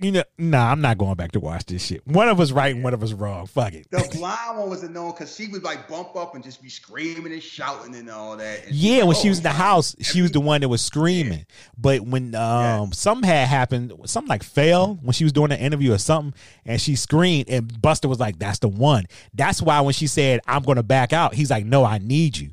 [0.00, 2.06] You know, nah, I'm not going back to watch this shit.
[2.06, 3.46] One of us right and one of us wrong.
[3.46, 3.86] Fuck it.
[3.90, 7.32] The blind one was annoying because she would like bump up and just be screaming
[7.32, 8.66] and shouting and all that.
[8.66, 10.60] And Yeah, like, when she "Oh, was in the fine." house, she was the one
[10.62, 11.46] that was screaming.
[11.78, 12.86] But when um Yeah.
[12.92, 16.34] something had happened, something like fell when she was doing an interview or something,
[16.66, 20.40] and she screamed, and Busta was like, "That's the one." That's why when she said,
[20.46, 22.50] "I'm going to back out," he's like, "No, I need you."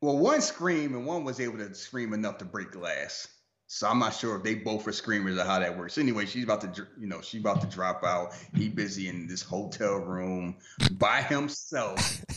[0.00, 3.26] Well, one screamed and one was able to scream enough to break glass.
[3.66, 5.98] So I'm not sure if they both were screamers or how that works.
[5.98, 8.32] Anyway, she's about to, you know, she's about to drop out.
[8.54, 10.56] He busy in this hotel room
[10.92, 12.24] by himself.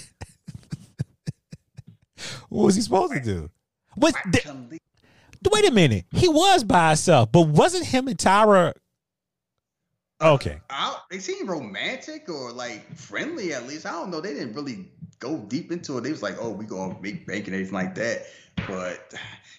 [2.50, 3.50] What was he supposed to do?
[3.96, 4.14] What?
[4.32, 4.80] th- Actually,
[5.52, 6.06] wait a minute.
[6.12, 8.74] He was by himself, but wasn't him and Tyra?
[10.22, 10.60] Okay.
[10.70, 13.86] I, they seem romantic or like friendly at least.
[13.86, 14.20] I don't know.
[14.22, 14.92] They didn't really
[15.22, 16.02] go deep into it.
[16.02, 18.26] They was like, "Oh, we gonna make bank and everything like that."
[18.68, 19.14] But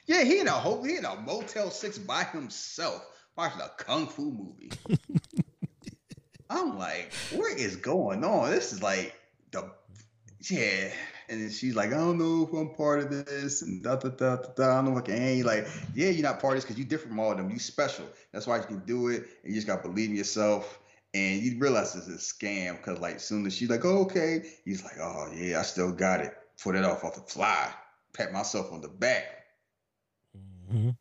[0.07, 3.03] yeah, he in a whole he in a Motel Six by himself
[3.37, 4.71] watching a kung fu movie.
[6.51, 8.51] I'm like, what is going on?
[8.51, 9.15] This is like
[9.53, 9.71] the
[10.51, 10.91] yeah.
[11.29, 14.37] And she's like, I don't know if I'm part of this, and da da da
[14.37, 14.49] da.
[14.55, 14.65] da.
[14.65, 15.35] I don't know I can.
[15.35, 17.51] He like, yeah, you're not part of this because you different from all of them.
[17.51, 18.05] You special.
[18.33, 19.25] That's why you can do it.
[19.43, 20.79] And you just got to believe in yourself.
[21.15, 24.83] And you realize it's a scam because like soon as she's like, oh, okay, he's
[24.85, 26.35] like, oh yeah, I still got it.
[26.63, 27.73] Put it off off the fly.
[28.15, 29.25] Pat myself on the back.
[30.73, 30.97] Mhm.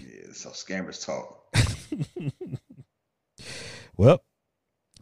[0.00, 1.44] Yeah, so scammers talk.
[3.96, 4.22] Well,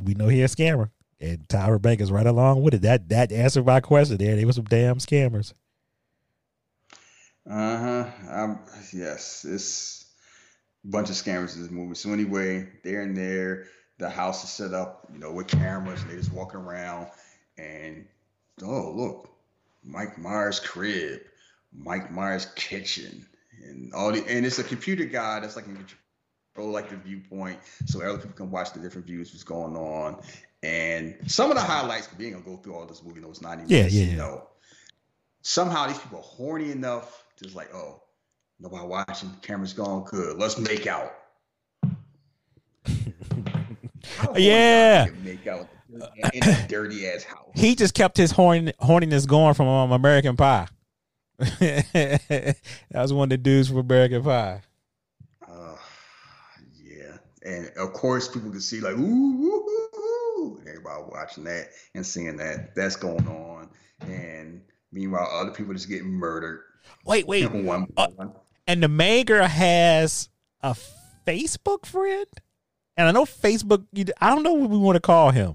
[0.03, 0.91] we know he a scammer,
[1.21, 2.83] and Tyra Banks is right along with it.
[2.83, 4.17] That that answered my question.
[4.19, 5.53] There, they were some damn scammers.
[7.49, 8.11] Uh huh.
[8.29, 8.61] Um,
[8.93, 10.07] yes, it's
[10.85, 11.95] a bunch of scammers in this movie.
[11.95, 13.67] So anyway, they're in there.
[13.99, 17.09] The house is set up, you know, with cameras, and they just walking around.
[17.59, 18.07] And
[18.63, 19.29] oh, look,
[19.85, 21.21] Mike Myers' crib,
[21.73, 23.27] Mike Myers' kitchen,
[23.65, 24.25] and all the.
[24.29, 28.33] And it's a computer guy that's like in control, like the viewpoint, so other people
[28.33, 30.23] can watch the different views, what's going on.
[30.63, 33.21] And some of the highlights, we ain't gonna go through all this movie.
[33.21, 33.69] No, it's not even.
[33.69, 34.49] Yeah, yeah, You know,
[35.43, 38.03] somehow these people are horny enough, just like, oh,
[38.61, 41.13] nobody watching, camera's gone, good, let's make out.
[44.37, 45.07] Yeah.
[45.23, 47.51] make out in a dirty ass house.
[47.55, 50.69] He just kept his horn, horniness going from um, American Pie.
[51.39, 52.57] that
[52.93, 54.63] was one of the dudes from American Pie.
[55.49, 55.77] Uh,
[56.83, 60.61] yeah, and of course people could see like ooh, ooh, ooh, ooh.
[60.61, 63.69] everybody watching that and seeing that that's going on,
[64.03, 66.63] and meanwhile other people just getting murdered.
[67.05, 67.51] Wait, wait.
[67.53, 68.33] one uh, one.
[68.67, 70.29] And the main girl has
[70.61, 70.77] a
[71.27, 72.27] Facebook friend,
[72.97, 73.85] and I know Facebook.
[73.93, 75.55] you- I don't know what we want to call him.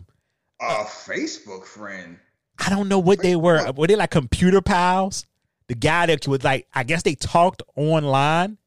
[0.62, 2.18] A Facebook friend.
[2.60, 3.72] I don't know what they were.
[3.74, 5.26] Were they like computer pals?
[5.68, 8.58] The guy that was like, I guess they talked online.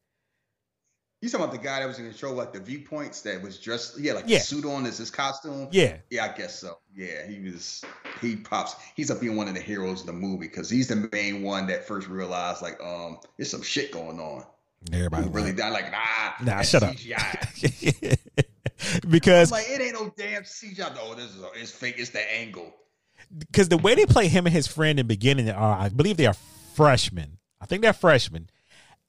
[1.21, 3.99] You talking about the guy that was in control, like the viewpoints that was dressed,
[3.99, 4.39] yeah, like Yeah.
[4.39, 5.67] suit on as his costume.
[5.71, 5.97] Yeah.
[6.09, 6.77] Yeah, I guess so.
[6.95, 7.83] Yeah, he was.
[8.21, 8.75] He pops.
[8.95, 11.67] He's up being one of the heroes of the movie because he's the main one
[11.67, 14.45] that first realized like, um, there's some shit going on.
[14.91, 15.73] Everybody really died.
[15.73, 16.95] Like, nah, Nah, shut up.
[19.11, 20.95] Because I'm like, it ain't no damn CGI.
[20.99, 21.95] Oh, this is it's fake.
[21.97, 22.73] It's the angle.
[23.39, 26.17] because the way they play him and his friend in the beginning are, I believe
[26.17, 26.35] they are
[26.73, 27.37] freshmen.
[27.59, 28.49] I think they're freshmen,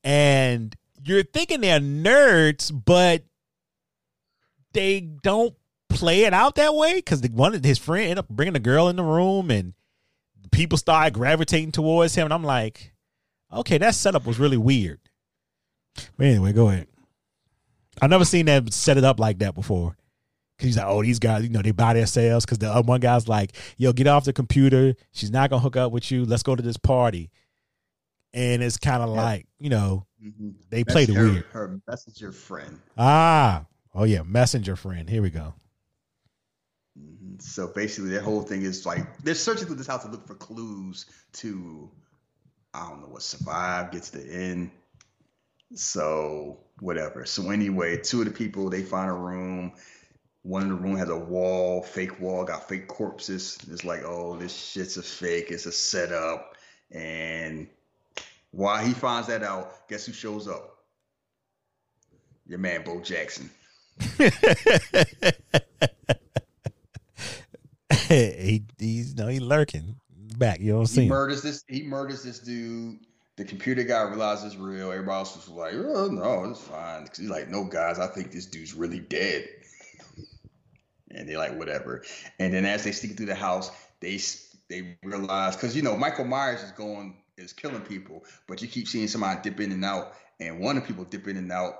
[0.05, 3.25] and you're thinking they're nerds, but
[4.73, 5.55] they don't
[5.89, 8.89] play it out that way because one of his friend ended up bringing a girl
[8.89, 9.75] in the room, and
[10.51, 12.93] people started gravitating towards him, and I'm like,
[13.53, 15.01] okay, that setup was really weird.
[16.17, 16.89] But anyway, go ahead.
[18.01, 19.97] I never seen them set it up like that before.
[20.59, 22.47] Cause he's like, oh, these guys, you know, they buy their sales.
[22.47, 24.95] Cause the other one guy's like, yo, get off the computer.
[25.13, 26.25] She's not gonna hook up with you.
[26.25, 27.31] Let's go to this party.
[28.33, 29.23] And it's kind of Yeah.
[29.23, 30.51] like, you know, Mm-hmm.
[30.71, 31.45] they played it her, weird.
[31.47, 32.79] Her messenger friend.
[32.97, 35.11] Ah, oh yeah, messenger friend.
[35.11, 35.53] Here we go.
[36.99, 37.43] Mhm.
[37.43, 40.35] So basically, their whole thing is like they're searching through this house to look for
[40.37, 41.91] clues to,
[42.75, 44.71] I don't know what survive, gets to the end.
[45.75, 47.25] So whatever.
[47.25, 49.73] So anyway, two of the people they find a room.
[50.43, 53.57] one in the room has a wall, fake wall, got fake corpses.
[53.71, 55.53] It's like, oh, this shit's a fake.
[55.53, 56.57] It's a setup.
[56.91, 57.69] And
[58.51, 60.79] while he finds that out, guess who shows up?
[62.47, 63.49] Your man, Bo Jackson.
[68.09, 69.95] he he's no he lurking
[70.37, 70.59] back.
[70.59, 71.63] You don't see He murders this.
[71.69, 72.99] He murders this dude.
[73.37, 74.91] The computer guy realizes it's real.
[74.91, 78.31] Everybody else was like, "Oh no, it's fine." Because he's like, "No, guys, I think
[78.31, 79.49] this dude's really dead."
[81.15, 82.05] And they're like, "Whatever."
[82.39, 83.71] And then as they sneak through the house,
[84.01, 84.19] they
[84.69, 88.89] they realize because you know Michael Myers is going is killing people, but you keep
[88.89, 91.75] seeing somebody dip in and out, and one of the people dip in and out.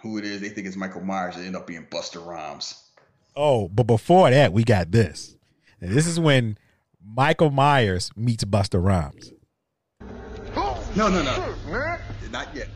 [0.00, 0.40] Who it is?
[0.40, 1.36] They think it's Michael Myers.
[1.36, 2.82] It end up being Busta Rhymes.
[3.36, 5.36] Oh, but before that, we got this.
[5.80, 6.56] And this is when
[7.04, 9.32] Michael Myers meets Busta Rhymes.
[10.94, 11.54] No, no, no.
[12.30, 12.68] Not yet.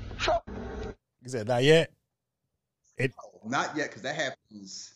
[1.23, 1.93] He said, "Not yet."
[2.97, 3.13] It
[3.45, 4.95] Not yet, because that happens.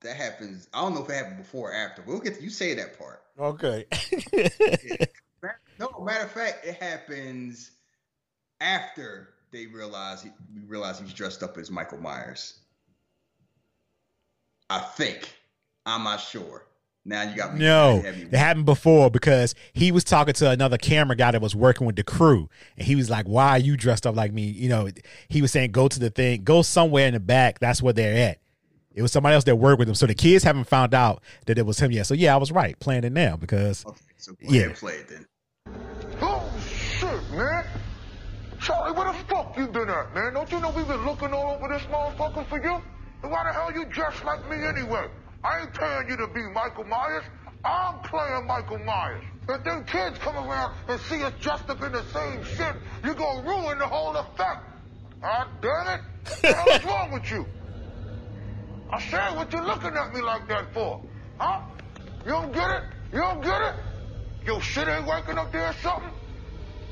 [0.00, 0.68] That happens.
[0.72, 2.02] I don't know if it happened before or after.
[2.06, 3.22] We'll get to, you say that part.
[3.38, 3.86] Okay.
[5.78, 7.72] No, matter of fact, it happens
[8.60, 12.60] after they realize he, we realize he's dressed up as Michael Myers.
[14.70, 15.34] I think.
[15.84, 16.64] I'm not sure.
[17.06, 17.60] Now you got me.
[17.60, 21.32] No, you had me- it happened before because he was talking to another camera guy
[21.32, 22.48] that was working with the crew,
[22.78, 24.88] and he was like, "Why are you dressed up like me?" You know,
[25.28, 27.58] he was saying, "Go to the thing, go somewhere in the back.
[27.58, 28.38] That's where they're at."
[28.94, 31.58] It was somebody else that worked with him, so the kids haven't found out that
[31.58, 32.06] it was him yet.
[32.06, 34.68] So yeah, I was right playing it now because Okay, so go Yeah.
[34.74, 35.26] play it then.
[36.22, 36.42] Oh,
[36.98, 37.64] shit, man.
[38.60, 40.32] Charlie, where the fuck you been at, man?
[40.32, 42.80] Don't you know we've been looking all over this motherfucker for you?
[43.22, 45.06] And why the hell you dressed like me anyway?
[45.44, 47.24] I ain't paying you to be Michael Myers.
[47.64, 49.22] I'm playing Michael Myers.
[49.48, 52.74] If them kids come around and see us dressed up in the same shit,
[53.04, 54.64] you're gonna ruin the whole effect.
[55.22, 56.00] Ah, damn it.
[56.24, 57.46] What the hell is wrong with you?
[58.90, 61.02] I said, what you looking at me like that for?
[61.38, 61.60] Huh?
[62.24, 62.82] You don't get it?
[63.12, 63.74] You don't get it?
[64.46, 66.10] Your shit ain't working up there or something?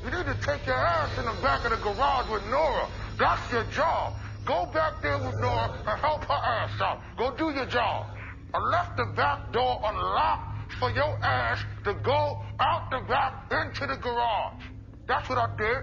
[0.03, 2.87] You need to take your ass in the back of the garage with Nora.
[3.17, 4.13] That's your job.
[4.45, 7.01] Go back there with Nora and help her ass out.
[7.17, 8.07] Go do your job.
[8.53, 13.87] I left the back door unlocked for your ass to go out the back into
[13.87, 14.61] the garage.
[15.07, 15.77] That's what I did.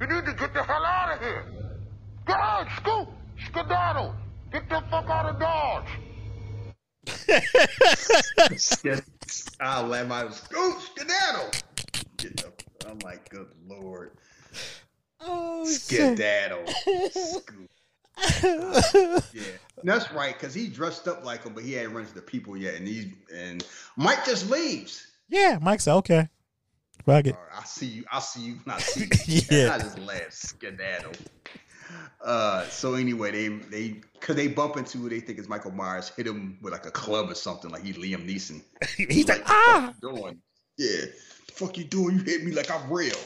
[0.00, 1.44] You need to get the hell out of here.
[2.26, 3.08] Get out, scoot,
[3.46, 4.14] skedaddle.
[4.50, 5.88] Get the fuck out of Dodge.
[9.60, 11.50] I'll let my scoot skedaddle.
[12.16, 12.52] Get the, oh
[12.90, 14.12] I'm like, good lord.
[15.20, 16.66] oh Skedaddle.
[17.10, 17.70] Scoot.
[19.32, 19.42] Yeah,
[19.84, 20.38] that's right.
[20.38, 22.86] Cause he dressed up like him, but he hadn't run to the people yet, and
[22.86, 23.64] he's and
[23.96, 25.06] Mike just leaves.
[25.28, 26.28] yeah, Mike's "Okay,
[27.04, 28.04] fuck it." Right, I see you.
[28.12, 29.40] I see you I see you.
[29.50, 29.74] Yeah.
[29.74, 30.30] I just laugh.
[30.30, 31.12] Skedaddle.
[32.24, 36.10] Uh, so anyway, they they cause they bump into who they think is Michael Myers,
[36.10, 38.62] hit him with like a club or something, like he Liam Neeson.
[39.10, 40.38] He's like, "The fuck "Ah." doing?
[40.76, 41.06] Yeah,
[41.46, 42.18] the fuck you doing?
[42.18, 43.16] You hit me like I'm real.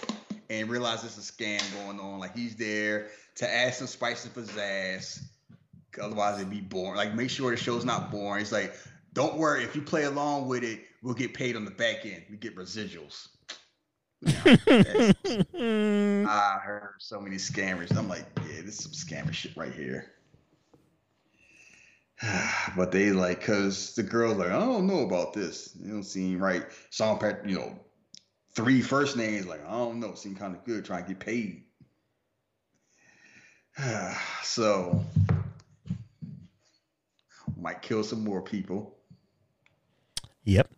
[0.51, 2.19] And realize there's a scam going on.
[2.21, 5.23] Like he's there to add some spice for his ass.
[6.01, 6.97] Otherwise it'd be boring.
[6.97, 8.43] Like make sure the show's not boring.
[8.43, 8.75] It's like,
[9.13, 12.25] don't worry, if you play along with it, we'll get paid on the back end.
[12.31, 13.29] We get residuals.
[14.27, 15.15] I
[16.63, 17.97] heard so many scammers.
[17.97, 20.13] I'm like, yeah, this is some scammer shit right here.
[22.77, 25.77] but they like, cause the girl's like, I don't know about this.
[25.77, 26.65] It don't seem right.
[26.91, 27.79] Sean Pat, you know,
[28.55, 31.65] three first names, like, I don't know, seem kind of good trying to get paid.
[34.43, 35.05] so
[37.65, 38.95] might kill some more people.
[40.45, 40.71] Yep.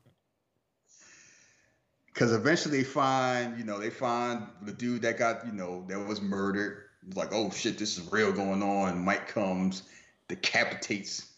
[2.07, 5.99] Because eventually they find, you know, they find the dude that got, you know, that
[5.99, 6.84] was murdered.
[7.07, 9.05] It's like, oh shit, this is real going on.
[9.05, 9.82] Mike comes,
[10.28, 11.28] decapitates,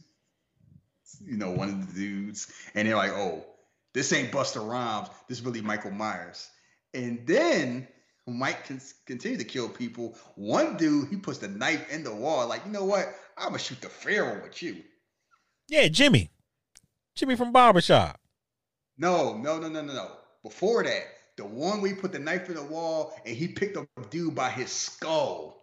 [1.24, 3.44] you know, one of the dudes, and they're like, oh,
[3.94, 5.09] this ain't Busta Rhymes.
[5.28, 6.49] This is really Michael Myers.
[6.92, 7.88] And then
[8.26, 10.14] Mike can continue to kill people.
[10.36, 13.14] One dude, he puts the knife in the wall, like, you know what?
[13.38, 14.82] I'm gonna shoot the Pharaoh with you.
[15.69, 16.31] Yeah, Jimmy.
[17.14, 18.19] Jimmy from Barbershop.
[18.97, 20.11] No, no, no, no, no, no.
[20.43, 21.03] Before that,
[21.37, 24.35] the one we put the knife in the wall and he picked up a dude
[24.35, 25.62] by his skull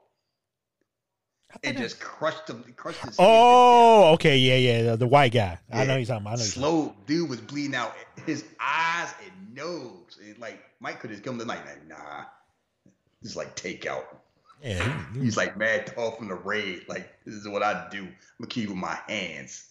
[1.64, 3.18] and just crushed him, crushed his.
[3.18, 5.58] head Oh, okay, yeah, yeah, the, the white guy.
[5.72, 6.34] I know he's talking about.
[6.34, 7.95] I know he's talking Slow dude was bleeding out
[8.26, 10.18] his eyes and nose.
[10.24, 12.26] And like Mike could have come to night, like, nah.
[13.22, 14.03] This is like takeout.
[14.62, 16.84] Yeah, he- He's like mad tall from the raid.
[16.88, 17.99] Like, this is what I do.
[18.03, 19.66] I'm gonna keep with my hands.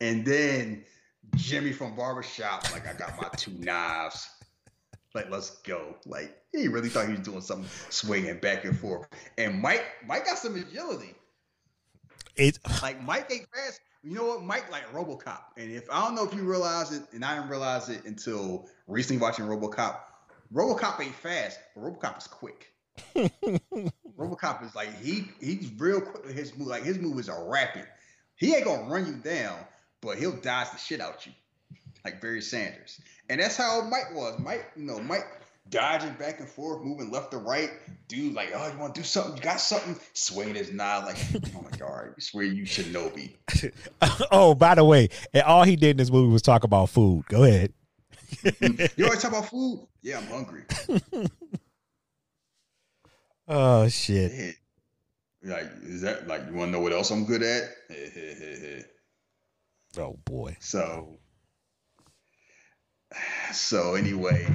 [0.00, 0.84] And then
[1.36, 4.28] Jimmy from Barbershop, like, I got my two knives.
[5.14, 5.96] Like, let's go.
[6.06, 9.08] Like, he really thought he was doing something swinging back and forth.
[9.36, 11.14] And Mike, Mike got some agility.
[12.38, 13.80] It Like Mike ain't fast.
[14.04, 14.42] You know what?
[14.42, 15.40] Mike like RoboCop.
[15.56, 18.68] And if I don't know if you realize it, and I didn't realize it until
[18.86, 19.96] recently watching RoboCop.
[20.54, 22.72] RoboCop ain't fast, but RoboCop is quick.
[24.16, 26.68] RoboCop is like he he's real quick with his move.
[26.68, 27.86] Like his moves are rapid.
[28.36, 29.58] He ain't gonna run you down,
[30.00, 31.32] but he'll dodge the shit out you,
[32.04, 33.00] like Barry Sanders.
[33.28, 34.38] And that's how Mike was.
[34.38, 35.26] Mike, you know, Mike
[35.68, 37.70] dodging back and forth, moving left to right.
[38.08, 39.36] Dude, like, oh, you want to do something?
[39.36, 39.98] You got something?
[40.14, 41.18] Swinging his knob, like,
[41.54, 43.34] oh my god, I swear you Shinobi.
[44.30, 47.24] oh, by the way, and all he did in this movie was talk about food.
[47.28, 47.72] Go ahead.
[48.96, 49.86] you always talk about food?
[50.02, 50.64] Yeah, I'm hungry.
[53.48, 54.56] Oh shit.
[55.42, 55.54] Yeah.
[55.54, 57.64] Like, is that like you want to know what else I'm good at?
[59.96, 60.56] Oh boy.
[60.60, 61.18] so,
[63.52, 64.46] so anyway,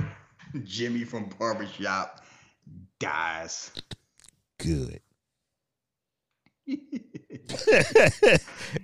[0.63, 2.23] Jimmy from Barbershop
[2.99, 3.71] dies.
[4.59, 5.01] Good.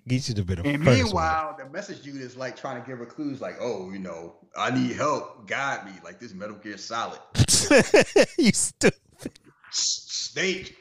[0.05, 2.99] He should have been a And meanwhile, the message dude is like trying to give
[2.99, 5.47] her clues, like, "Oh, you know, I need help.
[5.47, 7.19] Guide me, like this Metal Gear Solid
[8.37, 9.39] you stupid.
[9.71, 10.75] Snake."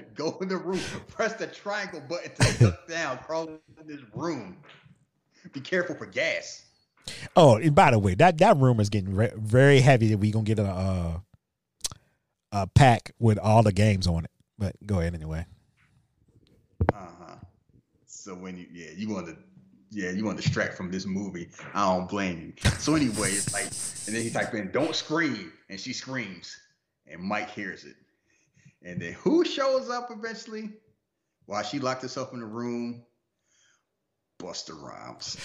[0.14, 4.56] Go in the room, press the triangle button to duck down, crawl in this room.
[5.52, 6.64] Be careful for gas.
[7.34, 10.08] Oh, and by the way, that that room is getting re- very heavy.
[10.08, 11.18] That we gonna get a uh,
[12.52, 14.30] a pack with all the games on it.
[14.58, 15.46] But go ahead anyway.
[16.92, 17.34] Uh huh.
[18.06, 19.36] So when you, yeah, you want to,
[19.90, 21.48] yeah, you want to distract from this movie.
[21.74, 22.70] I don't blame you.
[22.78, 23.64] So anyway, it's like,
[24.06, 26.56] and then he type in, "Don't scream," and she screams,
[27.08, 27.96] and Mike hears it,
[28.84, 30.70] and then who shows up eventually?
[31.46, 33.02] While she locked herself in the room,
[34.38, 35.36] Busta Rhymes.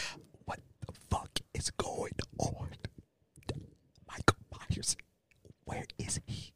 [0.45, 2.69] What the fuck is going on?
[4.07, 4.95] Michael Myers,
[5.65, 6.53] where is he?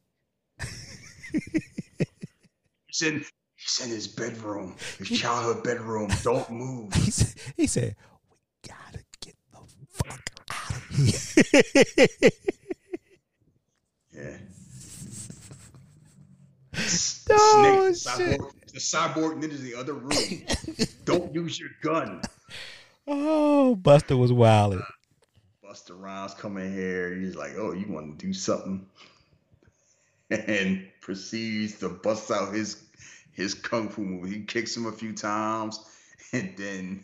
[2.87, 3.25] He's in,
[3.55, 6.09] he's in his bedroom, his childhood bedroom.
[6.23, 6.93] Don't move.
[6.93, 7.95] He said, he said,
[8.29, 8.37] "We
[8.69, 9.59] gotta get the
[9.89, 10.89] fuck out of
[12.19, 12.31] here."
[14.13, 14.37] Yeah.
[17.29, 20.45] Oh, Snake, cyborg, the cyborg ninja's in the other room.
[21.05, 22.21] Don't use your gun.
[23.07, 24.83] oh, Busta was wilding.
[25.63, 27.13] Busta Rhymes come in here.
[27.15, 28.85] He's like, "Oh, you want to do something?"
[30.29, 32.81] And proceeds to bust out his
[33.33, 34.29] his kung fu move.
[34.29, 35.79] He kicks him a few times,
[36.33, 37.03] and then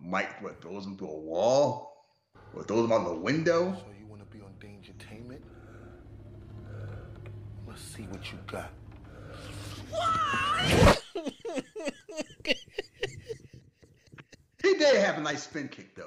[0.00, 2.04] Mike what throws him through a wall,
[2.54, 3.72] or throws him out the window.
[3.74, 5.42] So you want to be on Dangertainment?
[7.66, 8.70] Let's see what you got.
[14.62, 16.04] He did have a nice spin kick though.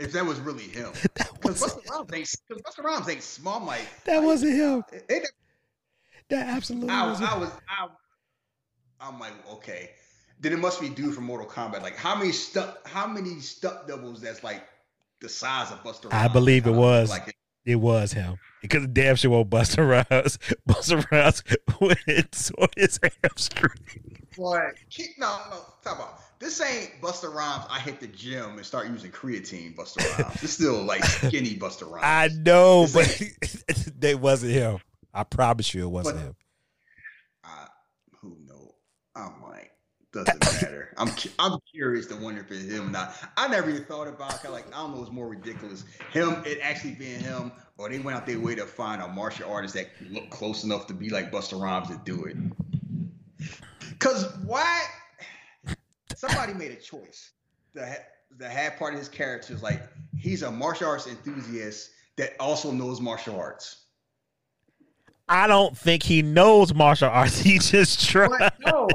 [0.00, 3.60] If that was really him, because Busta Rhymes ain't because Busta Rhymes ain't small.
[3.60, 4.82] I'm like That wasn't him.
[4.92, 5.30] it- it-
[6.30, 7.32] That absolutely I, wasn't.
[7.32, 7.86] I was I,
[9.00, 9.90] I'm like okay.
[10.40, 11.82] Then it must be dude from Mortal Kombat.
[11.82, 14.64] Like how many stuck how many stuck doubles that's like
[15.20, 16.12] the size of Busta?
[16.12, 17.10] I believe it was.
[17.10, 17.34] like It
[17.66, 20.38] was him because damn sure was Busta Rhymes.
[20.68, 21.42] Busta Rhymes
[21.80, 24.26] went on his hamstring.
[24.36, 27.64] Boy, keep no no talk about this ain't Busta Rhymes.
[27.68, 29.74] I hit the gym and start using creatine.
[29.76, 30.42] Busta Rhymes.
[30.42, 32.02] It's still like skinny Busta Rhymes.
[32.04, 34.78] I know, This but that wasn't him.
[35.12, 36.36] I promise you, it wasn't But- him.
[37.44, 37.66] I,
[38.20, 38.74] who know?
[39.16, 39.72] I'm like,
[40.12, 40.92] doesn't matter.
[40.96, 43.16] I'm I'm curious to wonder if it's him or not.
[43.36, 46.42] I never even thought about kind of like I don't know what's more ridiculous, him
[46.44, 49.74] it actually being him, or they went out their way to find a martial artist
[49.74, 52.36] that looked close enough to be like Busta Rhymes to do it.
[53.98, 54.84] Cause why?
[56.16, 57.30] Somebody made a choice.
[57.74, 57.98] The
[58.38, 59.82] the half part of his character is like
[60.18, 63.84] he's a martial arts enthusiast that also knows martial arts.
[65.28, 67.40] I don't think he knows martial arts.
[67.42, 68.30] He just tried.
[68.30, 68.88] But no,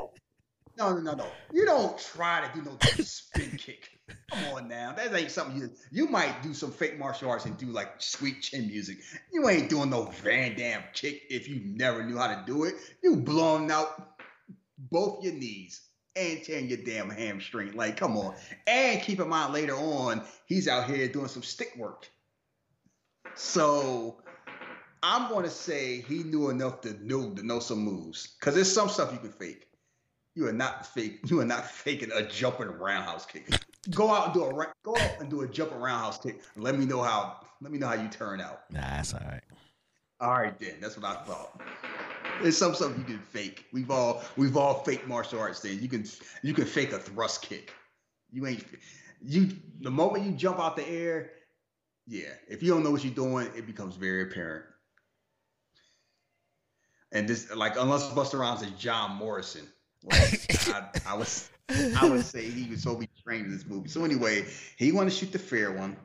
[0.78, 1.28] no, no, no, no.
[1.53, 3.89] You don't try to do no spin kick.
[4.32, 5.71] Come on now, that ain't something you.
[5.91, 8.97] You might do some fake martial arts and do like sweet chin music.
[9.32, 12.76] You ain't doing no Van Damme kick if you never knew how to do it.
[13.01, 14.17] You blowing out
[14.78, 15.82] both your knees
[16.15, 17.73] and tearing your damn hamstring.
[17.76, 18.36] Like, come on.
[18.67, 22.09] And keep in mind later on, he's out here doing some stick work.
[23.36, 24.21] So
[25.03, 28.71] I'm going to say he knew enough to know to know some moves because there's
[28.71, 29.67] some stuff you can fake.
[30.36, 31.20] You are not fake.
[31.26, 33.50] You are not faking a jumping roundhouse kick.
[33.92, 36.42] Go out and do a go out and do a jumping roundhouse kick.
[36.56, 37.38] Let me know how.
[37.62, 38.64] Let me know how you turn out.
[38.70, 39.42] Nah, that's all right.
[40.20, 40.76] All right, then.
[40.82, 41.62] That's what I thought.
[42.42, 43.66] There's some stuff you can fake.
[43.72, 45.82] We've all we've all faked martial arts things.
[45.82, 46.06] You can
[46.44, 47.74] you can fake a thrust kick.
[48.32, 48.66] You ain't
[49.24, 51.32] you the moment you jump out the air,
[52.08, 52.34] yeah.
[52.50, 54.66] If you don't know what you're doing, it becomes very apparent.
[57.12, 59.66] And this, like, unless Busta Rhymes is John Morrison,
[60.06, 63.89] like, I, I was, I would say he was so be trained in this movie.
[63.89, 64.45] So anyway,
[64.78, 65.97] he wanted to shoot the fair one,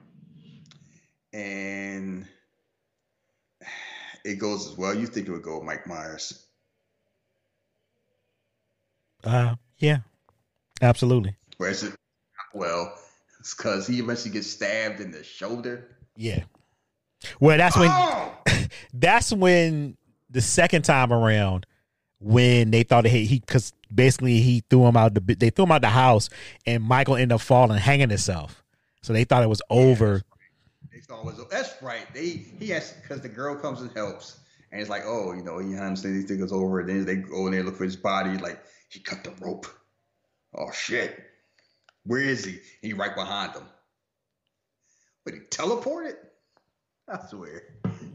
[1.33, 2.27] and
[4.25, 4.95] it goes as well.
[4.95, 6.47] You think it would go, Mike Myers?
[9.25, 9.99] Uh, yeah,
[10.81, 11.37] absolutely.
[11.59, 11.95] Where's it?
[12.55, 12.93] Well,
[13.39, 15.97] it's because he eventually gets stabbed in the shoulder.
[16.17, 16.45] Yeah.
[17.39, 18.33] Well, that's when Oh!
[18.95, 19.97] that's when
[20.31, 21.67] the second time around
[22.21, 25.73] when they thought he he because basically he threw him out the they threw him
[25.73, 26.29] out the house
[26.67, 28.63] and Michael ended up falling hanging himself.
[29.03, 30.23] So they thought it was over.
[30.93, 32.07] They thought it was that's right.
[32.15, 34.39] They he has because the girl comes and helps,
[34.71, 36.81] and it's like, oh, you know, he understands he thinks it's over.
[36.81, 39.67] And then they go in there look for his body, like he cut the rope.
[40.55, 41.19] Oh shit,
[42.05, 42.59] where is he?
[42.83, 43.67] He right behind them.
[45.25, 46.17] But he teleported.
[47.09, 47.63] I swear.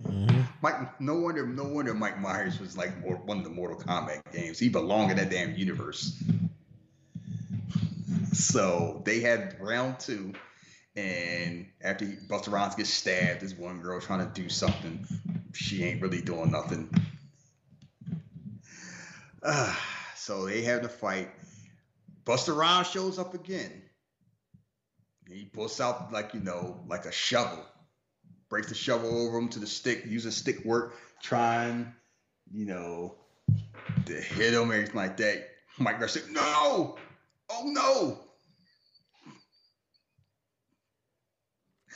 [0.05, 0.47] Mhm.
[0.61, 4.21] Mike, no wonder, no wonder Mike Myers was like more, one of the Mortal Kombat
[4.31, 4.59] games.
[4.59, 6.21] He belonged in that damn universe.
[8.33, 10.33] So they had round two,
[10.95, 15.07] and after Busta Rhymes gets stabbed, this one girl trying to do something.
[15.53, 16.89] She ain't really doing nothing.
[19.43, 19.79] Ah,
[20.15, 21.29] so they have the fight.
[22.25, 23.81] Busta Rhymes shows up again.
[25.27, 27.65] He pulls out like you know, like a shovel
[28.55, 31.93] breaks the shovel over him to the stick, using stick work, trying,
[32.53, 33.13] you know,
[34.05, 35.49] to hit him, everything like that.
[35.77, 36.95] Mike Garcia, no!
[37.49, 38.17] Oh no!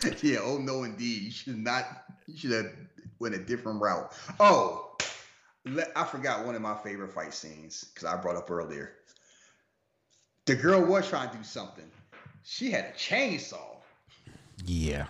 [0.21, 1.21] yeah, oh no indeed.
[1.21, 1.85] You should not
[2.27, 2.73] you should have
[3.19, 4.11] went a different route.
[4.41, 4.97] Oh,
[5.63, 8.95] le- I forgot one of my favorite fight scenes because I brought up earlier.
[10.45, 11.89] The girl was trying to do something.
[12.43, 13.77] She had a chainsaw.
[14.65, 15.07] Yeah.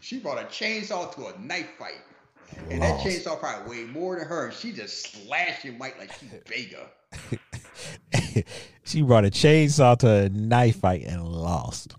[0.00, 2.00] She brought a chainsaw to a knife fight.
[2.68, 4.46] And that chainsaw probably weighed more than her.
[4.46, 6.90] And she just slashing Mike like she Vega.
[8.84, 11.94] she brought a chainsaw to a knife fight and lost.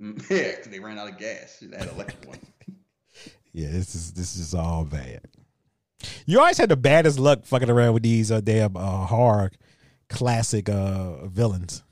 [0.00, 1.62] Mm, Yeah, because they ran out of gas.
[1.62, 2.38] An electric one.
[3.54, 5.20] Yeah, this is this is all bad.
[6.24, 9.50] You always had the baddest luck fucking around with these uh, damn uh, horror
[10.08, 11.82] classic uh, villains.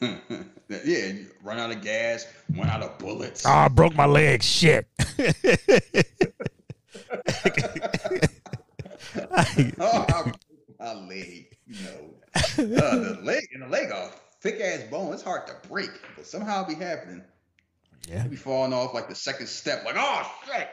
[0.00, 1.12] Yeah,
[1.42, 2.26] run out of gas,
[2.56, 3.44] run out of bullets.
[3.46, 4.42] Oh, I broke my leg.
[4.42, 4.86] Shit.
[9.78, 10.36] oh, I broke
[10.78, 11.46] my leg.
[11.66, 14.10] You know, uh, the leg and the leg a
[14.40, 15.12] thick ass bone.
[15.12, 17.22] It's hard to break, but somehow it be happening.
[18.08, 19.84] yeah, It be falling off like the second step.
[19.84, 20.68] Like, oh shit,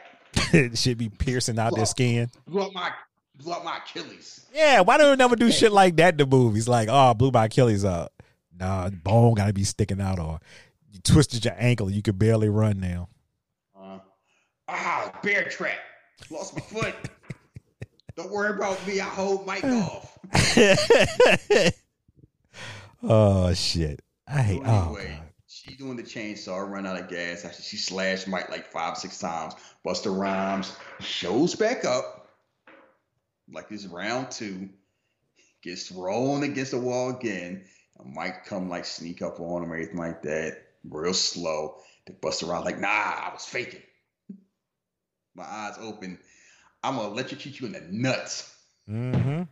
[0.54, 2.30] it should be piercing out their skin.
[2.46, 2.90] blew up my
[3.36, 4.46] blew up my Achilles.
[4.52, 6.66] Yeah, why do we never do shit like that in the movies?
[6.68, 8.12] Like, oh, I blew my Achilles up.
[8.58, 10.40] Nah, bone gotta be sticking out, or
[10.92, 13.08] you twisted your ankle, you could barely run now.
[13.78, 13.98] Uh,
[14.66, 15.78] ah, bear trap.
[16.30, 16.94] Lost my foot.
[18.16, 19.00] Don't worry about me.
[19.00, 20.18] I hold Mike off.
[23.02, 24.62] oh shit, I hate.
[24.64, 25.28] So Oh, anyway, God.
[25.46, 27.44] she doing the chainsaw, run out of gas.
[27.44, 29.54] After she slashed Mike like five, six times.
[29.86, 32.28] Busta Rhymes shows back up,
[33.52, 34.68] like this round two,
[35.62, 37.64] gets thrown against the wall again.
[38.04, 41.76] Mike come like sneak up on him or anything like that, real slow.
[42.06, 43.82] The bust around like, nah, I was faking.
[45.34, 46.18] My eyes open.
[46.82, 48.54] I'm gonna electrocute you you in the nuts.
[48.88, 49.42] Mm-hmm.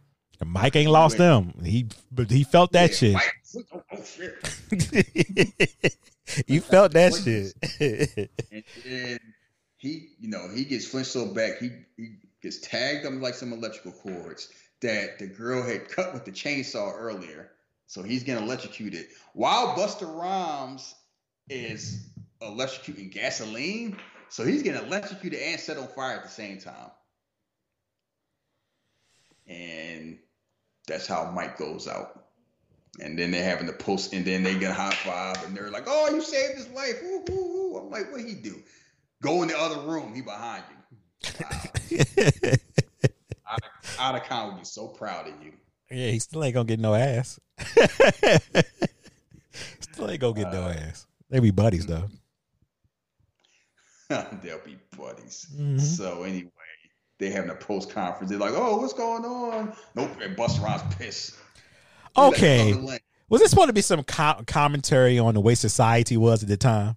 [0.44, 1.54] Mike ain't lost them.
[1.62, 3.14] He but he felt that Yeah, shit.
[3.14, 5.96] Mike, oh, oh, shit.
[6.46, 7.54] he felt that shit.
[8.50, 9.18] And then
[9.76, 13.52] he, you know, he gets flinched so back, he, he gets tagged on like some
[13.52, 14.48] electrical cords
[14.80, 17.50] that the girl had cut with the chainsaw earlier.
[17.86, 19.06] So he's getting electrocuted.
[19.32, 20.94] While Busta Rhymes
[21.48, 22.06] is
[22.42, 23.96] electrocuting gasoline.
[24.28, 26.90] So he's getting electrocuted and set on fire at the same time.
[29.46, 30.18] And
[30.86, 32.24] that's how Mike goes out.
[33.00, 35.70] And then they're having the post, and then they get a high five, and they're
[35.70, 37.78] like, "Oh, you saved his life!" Woo, woo, woo.
[37.78, 38.62] I'm like, "What he do?
[39.20, 40.14] Go in the other room.
[40.14, 41.60] He behind you." Wow.
[43.50, 45.52] out, of, out of be so proud of you.
[45.90, 47.38] yeah, he still ain't gonna get no ass.
[49.80, 51.06] still ain't gonna get no ass.
[51.30, 52.08] They be buddies though.
[54.08, 55.46] They'll be buddies.
[55.56, 55.80] Mhm.
[55.80, 56.50] So anyway,
[57.18, 58.30] they having a post conference.
[58.30, 60.10] They're like, "Oh, what's going on?" Nope.
[60.22, 61.34] And Busta Rhymes pissed.
[62.16, 62.72] Okay,
[63.28, 66.56] was this supposed to be some co- commentary on the way society was at the
[66.56, 66.96] time?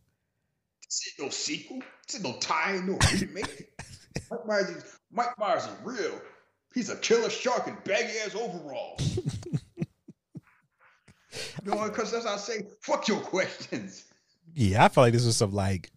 [0.85, 1.79] This ain't no sequel.
[2.07, 3.69] This ain't no tie, no remake.
[4.31, 6.21] Mike Myers, is, Mike Myers is real.
[6.73, 9.19] He's a killer shark in baggy ass overalls.
[11.63, 14.05] Know, because as I say, fuck your questions.
[14.53, 15.91] Yeah, I felt like this was some like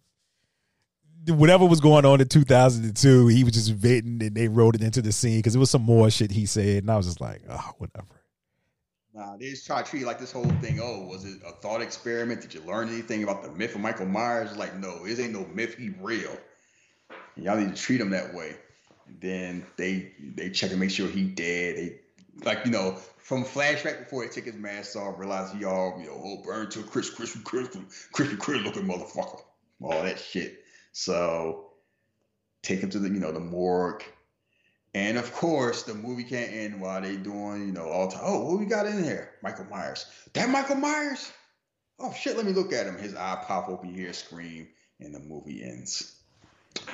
[1.27, 5.01] whatever was going on in 2002, he was just venting and they wrote it into
[5.01, 7.41] the scene because it was some more shit he said, and I was just like,
[7.49, 8.23] oh, whatever.
[9.13, 10.79] Nah, they just try to treat like this whole thing.
[10.81, 12.41] Oh, was it a thought experiment?
[12.41, 14.57] Did you learn anything about the myth of Michael Myers?
[14.57, 15.75] Like, no, it ain't no myth.
[15.77, 16.35] He real.
[17.35, 18.55] And y'all need to treat him that way.
[19.07, 21.77] And then they they check and make sure he dead.
[21.77, 21.99] They
[22.43, 26.07] like you know from flashback before he took his mask off, realize he all you
[26.07, 27.79] know oh burn to a crisp, crispy, crispy,
[28.11, 29.41] crispy, crispy looking motherfucker,
[29.81, 30.63] all that shit.
[30.91, 31.71] So
[32.61, 34.03] take him to the you know the morgue.
[34.95, 38.21] And of course, the movie can't end while they doing, you know, all time.
[38.23, 39.31] Oh, what we got in here?
[39.41, 40.05] Michael Myers.
[40.33, 41.31] That Michael Myers?
[41.99, 42.97] Oh shit, let me look at him.
[42.97, 44.67] His eye pop open, hear scream,
[44.99, 46.15] and the movie ends.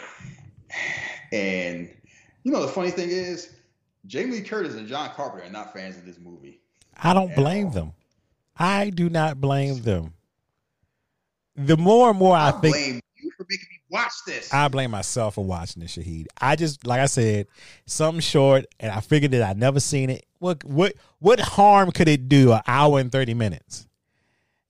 [1.31, 1.91] And
[2.43, 3.53] you know the funny thing is,
[4.05, 6.59] Jamie Lee Curtis and John Carpenter are not fans of this movie.
[7.01, 7.71] I don't blame all.
[7.71, 7.93] them.
[8.57, 10.13] I do not blame them.
[11.55, 14.53] The more and more I, I, think, blame you for making me watch this.
[14.53, 16.27] I blame myself for watching this, Shahid.
[16.39, 17.47] I just, like I said,
[17.85, 20.25] something short, and I figured that I'd never seen it.
[20.39, 22.53] What, what, what harm could it do?
[22.53, 23.87] An hour and thirty minutes.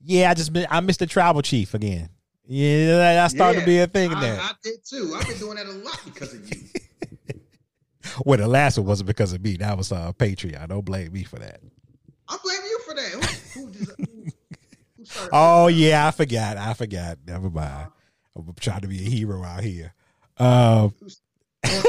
[0.01, 2.09] Yeah, I just, I missed the travel chief again.
[2.47, 4.39] Yeah, that started to be a thing I, there.
[4.39, 5.13] I did too.
[5.15, 6.57] I've been doing that a lot because of you.
[8.25, 9.57] well, the last one wasn't because of me.
[9.57, 10.67] That was uh, Patreon.
[10.69, 11.59] Don't blame me for that.
[12.27, 13.11] I blame you for that.
[13.53, 14.05] Who, who, who,
[15.31, 16.57] Oh yeah, I forgot.
[16.57, 17.17] I forgot.
[17.25, 17.87] Never mind.
[18.35, 19.93] I'm trying to be a hero out here.
[20.37, 21.21] Um, Chris
[21.65, 21.81] Rock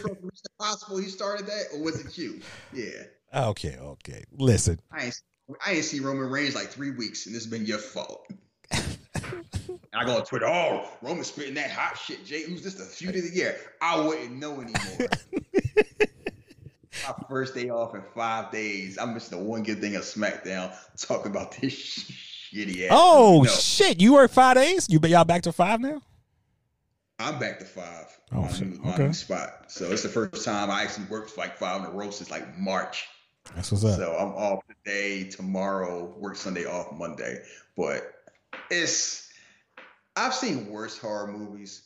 [0.00, 2.40] from Mission Impossible, he started that, or was it you?
[2.72, 3.48] Yeah.
[3.48, 4.24] okay, okay.
[4.32, 5.20] Listen, I ain't
[5.64, 8.26] I ain't see Roman Reigns like three weeks, and this has been your fault.
[8.72, 12.24] And I go on Twitter, oh, Roman spitting that hot shit.
[12.24, 13.56] Jay, who's this the feud of the year?
[13.80, 15.08] I wouldn't know anymore.
[17.06, 18.98] My first day off in five days.
[18.98, 21.74] I missed the one good thing of SmackDown talking about this
[22.54, 22.90] shitty ass.
[22.92, 24.00] Oh No, shit!
[24.00, 24.86] You work five days.
[24.88, 26.00] You y'all back to five now?
[27.18, 28.06] I'm back to five.
[28.32, 28.68] Oh, my, shit.
[28.68, 29.06] new, my Okay.
[29.06, 29.64] new spot.
[29.68, 32.58] So it's the first time I actually worked like five in a row since like
[32.58, 33.06] March.
[33.54, 33.96] That's what's up.
[33.98, 37.42] So I'm off today, tomorrow, work Sunday, off Monday.
[37.76, 38.13] But
[38.70, 39.28] it's
[40.16, 41.82] I've seen worse horror movies,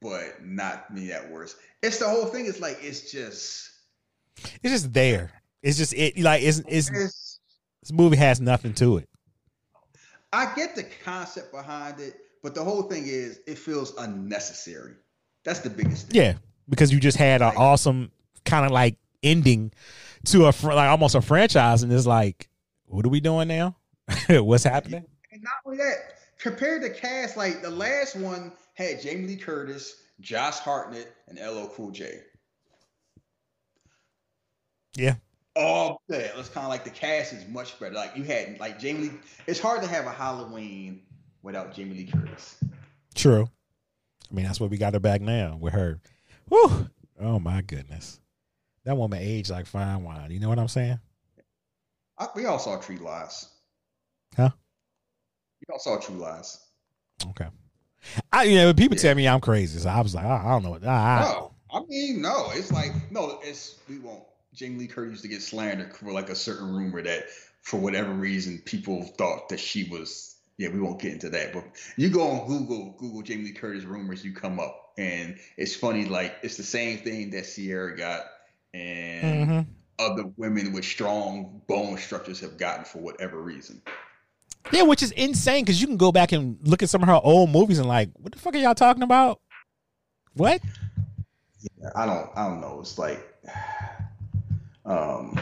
[0.00, 1.56] but not me that worse.
[1.82, 2.46] It's the whole thing.
[2.46, 3.70] It's like it's just
[4.62, 5.30] It's just there.
[5.62, 6.18] It's just it.
[6.18, 7.40] Like it's, it's it's.
[7.82, 9.08] this movie has nothing to it.
[10.32, 14.94] I get the concept behind it, but the whole thing is it feels unnecessary.
[15.44, 16.20] That's the biggest thing.
[16.20, 16.32] Yeah,
[16.68, 18.10] because you just had an Like- awesome
[18.44, 19.72] kind of like ending
[20.26, 22.48] to a fr- like almost a franchise, and it's like,
[22.86, 23.76] what are we doing now?
[24.28, 25.04] What's happening?
[25.44, 30.58] Not only that, compared to cast, like the last one had Jamie Lee Curtis, Josh
[30.58, 32.20] Hartnett, and LL Cool J.
[34.96, 35.16] Yeah.
[35.54, 36.32] Oh, all that.
[36.38, 37.94] It's kind of like the cast is much better.
[37.94, 39.10] Like you had like Jamie Lee.
[39.46, 41.02] It's hard to have a Halloween
[41.42, 42.56] without Jamie Lee Curtis.
[43.14, 43.46] True.
[44.30, 46.00] I mean, that's what we got her back now with her.
[46.48, 46.88] Whew.
[47.20, 48.18] Oh my goodness.
[48.86, 50.30] That woman aged like fine wine.
[50.30, 50.98] You know what I'm saying?
[52.18, 53.50] I, we all saw True Lies.
[54.36, 54.50] Huh?
[55.68, 56.58] We all saw True Lies.
[57.30, 57.48] Okay.
[58.32, 59.02] I you know people Yeah.
[59.02, 60.70] tell me I'm crazy, so I was like, oh, I don't know.
[60.70, 62.50] what- I, I, No, I mean no.
[62.52, 63.40] It's like no.
[63.42, 64.24] It's we won't.
[64.52, 67.24] Jamie Lee Curtis used to get slandered for like a certain rumor that
[67.62, 70.36] for whatever reason people thought that she was.
[70.58, 71.52] Yeah, we won't get into that.
[71.52, 71.64] But
[71.96, 76.04] you go on Google, Google Jamie Lee Curtis rumors, you come up, and it's funny.
[76.04, 78.26] Like it's the same thing that Sierra got,
[78.74, 79.66] and Mhm.
[79.98, 83.80] other women with strong bone structures have gotten for whatever reason.
[84.72, 87.20] Yeah, which is insane because you can go back and look at some of her
[87.22, 89.40] old movies and like, what the fuck are y'all talking about?
[90.34, 90.60] What?
[91.80, 92.80] Yeah, I don't I don't know.
[92.80, 93.20] It's like
[94.84, 95.38] um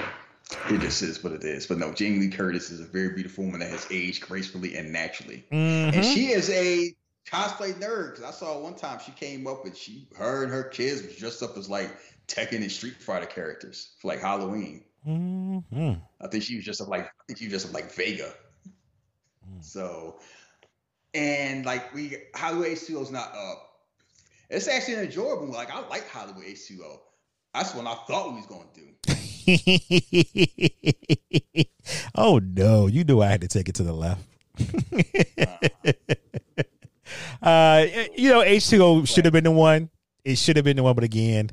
[0.68, 1.66] it just is what it is.
[1.66, 4.92] But no, Jamie Lee Curtis is a very beautiful woman that has aged gracefully and
[4.92, 5.44] naturally.
[5.50, 6.12] And Mhm.
[6.14, 6.94] she is a
[7.26, 8.16] cosplay nerd.
[8.16, 11.16] Cause I saw one time she came up and she her and her kids was
[11.16, 11.90] dressed up as like
[12.28, 14.84] Tekken and Street Fighter characters for like Halloween.
[15.06, 16.00] Mhm.
[16.20, 18.32] I think she was just like I think she was just like Vega.
[19.62, 19.64] Mm.
[19.64, 20.18] So
[21.14, 23.70] and like we Halloween H2O is not up.
[24.50, 25.46] It's actually an enjoyable.
[25.46, 26.98] Like I like Halloween H2O.
[27.54, 28.82] That's what I thought we was gonna do.
[32.14, 34.22] oh no, you knew I had to take it to the left.
[37.42, 37.86] uh,
[38.16, 39.90] you know, H two O should have been the one.
[40.24, 41.50] It should have been the one, but again,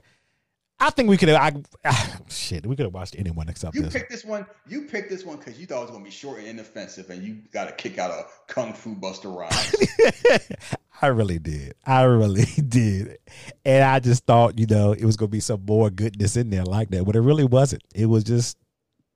[0.82, 1.63] I think we could have.
[1.84, 1.93] I
[2.30, 3.93] shit, we could have watched anyone except You this.
[3.93, 4.45] picked this one.
[4.67, 7.21] You picked this one because you thought it was gonna be short and inoffensive, and
[7.23, 10.47] you got a kick out of Kung Fu Busta Rhymes.
[11.01, 11.75] I really did.
[11.86, 13.17] I really did.
[13.65, 16.49] And I just thought, you know, it was going to be some more goodness in
[16.49, 17.84] there like that, but it really wasn't.
[17.95, 18.57] It was just,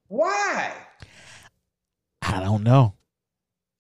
[0.08, 0.72] Why?
[2.22, 2.94] I don't know.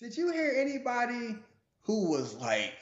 [0.01, 1.37] Did you hear anybody
[1.83, 2.73] who was like,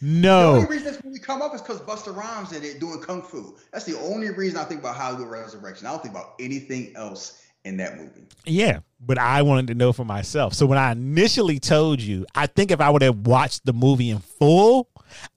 [0.00, 3.22] The only reason this movie come up is because Busta Rhymes in it doing kung
[3.22, 3.56] fu.
[3.72, 5.86] That's the only reason I think about Halloween Resurrection.
[5.86, 8.26] I don't think about anything else in that movie.
[8.44, 10.54] Yeah, but I wanted to know for myself.
[10.54, 14.10] So when I initially told you, I think if I would have watched the movie
[14.10, 14.88] in full,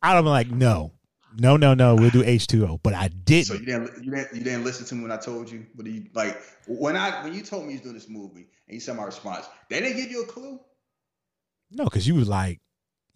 [0.01, 0.91] I'd have been like, no,
[1.39, 2.79] no, no, no, we'll do H two O.
[2.83, 3.47] But I didn't.
[3.47, 5.65] So you didn't you didn't you didn't listen to me when I told you.
[5.75, 8.75] But you like when I when you told me you was doing this movie and
[8.75, 10.59] you saw my response, they didn't give you a clue.
[11.71, 12.59] no, because you was like,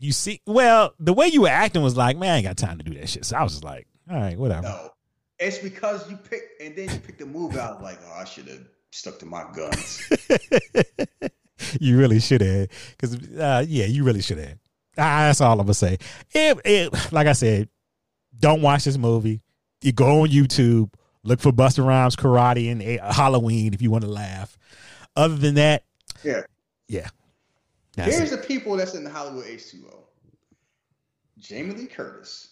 [0.04, 2.78] you see, well, the way you were acting was like, man, I ain't got time
[2.78, 3.26] to do that shit.
[3.26, 4.64] So I was just like, all right, whatever.
[4.64, 4.90] No,
[5.40, 8.48] it's because you picked and then you picked the move out like, oh, I should
[8.48, 10.12] have stuck to my guns.
[11.80, 14.58] you really should have, because uh, yeah, you really should have.
[14.98, 15.98] Ah, that's all I'm gonna say.
[16.32, 17.70] It, it, like I said,
[18.38, 19.42] don't watch this movie.
[19.82, 20.94] You go on YouTube,
[21.24, 24.58] look for Busta Rhymes karate and uh, Halloween if you want to laugh.
[25.16, 25.84] Other than that,
[26.24, 26.42] yeah.
[26.88, 27.10] yeah,
[27.96, 28.42] that's Here's it.
[28.42, 30.04] the people that's in the Halloween H2O.
[31.40, 32.50] Jamie Lee Curtis,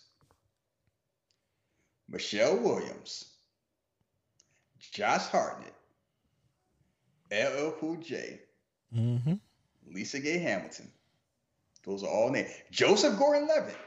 [2.09, 3.25] Michelle Williams,
[4.79, 5.73] Josh Hartnett,
[7.31, 8.41] LL Cool J,
[8.93, 9.39] Mhm.
[9.87, 10.91] Lisa Gay Hamilton.
[11.83, 12.51] Those are all names.
[12.71, 13.77] Joseph Gordon-Levitt.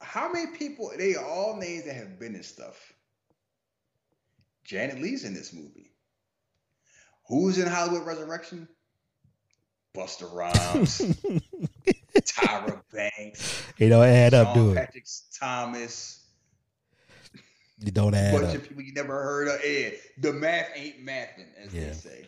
[0.00, 0.90] How many people?
[0.96, 2.92] They are all names that have been in stuff.
[4.64, 5.89] Janet Leigh's in this movie.
[7.30, 8.68] Who's in Halloween Resurrection?
[9.96, 10.98] Busta Rhymes,
[12.14, 14.74] Tyra Banks, It don't add up, do Sean it.
[14.76, 15.06] Patrick
[15.40, 16.26] Thomas,
[17.80, 18.54] You don't add bunch up.
[18.56, 19.60] of people you never heard of.
[19.64, 21.86] Yeah, the math ain't mathing, as Yeah.
[21.86, 22.26] they say.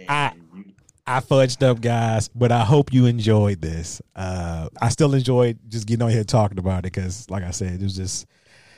[0.00, 0.72] And I- you-
[1.06, 4.00] I fudged up, guys, but I hope you enjoyed this.
[4.14, 7.72] Uh, I still enjoyed just getting on here talking about it because, like I said,
[7.72, 8.26] it was just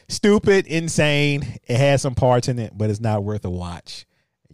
[0.09, 1.59] stupid, insane.
[1.67, 4.07] It had some parts in it, but it's not worth a watch.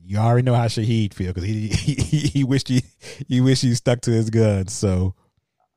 [0.05, 2.83] You already know how Shahid feel because he, he he wished he
[3.29, 4.73] he wished he stuck to his guns.
[4.73, 5.15] So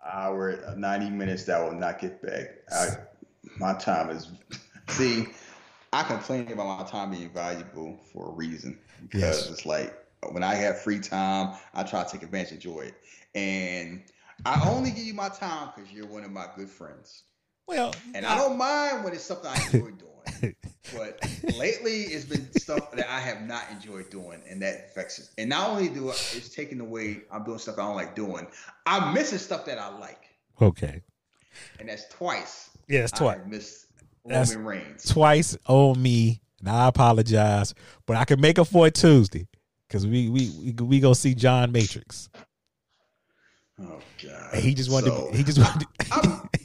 [0.06, 2.48] hour, uh, 90 minutes that will not get back.
[2.72, 2.88] I,
[3.58, 4.28] my time is,
[4.90, 5.28] see,
[5.92, 9.50] I complain about my time being valuable for a reason because Yes.
[9.50, 9.94] it's like
[10.32, 12.96] when I have free time, I try to take advantage, enjoy it.
[13.36, 14.04] And
[14.46, 17.24] I only give you my time because you're one of my good friends.
[17.68, 20.13] well, And I don't mind when it's something I enjoy doing.
[20.94, 21.20] But
[21.58, 25.30] lately, it's been stuff that I have not enjoyed doing, and that affects it.
[25.38, 28.48] And not only do I, it's taking away, I'm doing stuff I don't like doing.
[28.86, 30.22] I'm missing stuff that I like,
[30.62, 31.02] okay.
[31.80, 32.70] and that's twice.
[32.88, 33.38] Yeah, it's twice.
[33.38, 33.88] have missed
[34.26, 35.06] That's Roman Reigns.
[35.06, 37.74] Twice on me, and I apologize,
[38.06, 39.48] but I can make up for it Tuesday
[39.88, 42.30] because we we we we go see John Matrix.
[43.80, 44.54] Oh God!
[44.54, 45.38] And he just wanted So, to.
[45.38, 45.80] He just wanted.
[45.82, 46.63] To, I'm, yeah, we,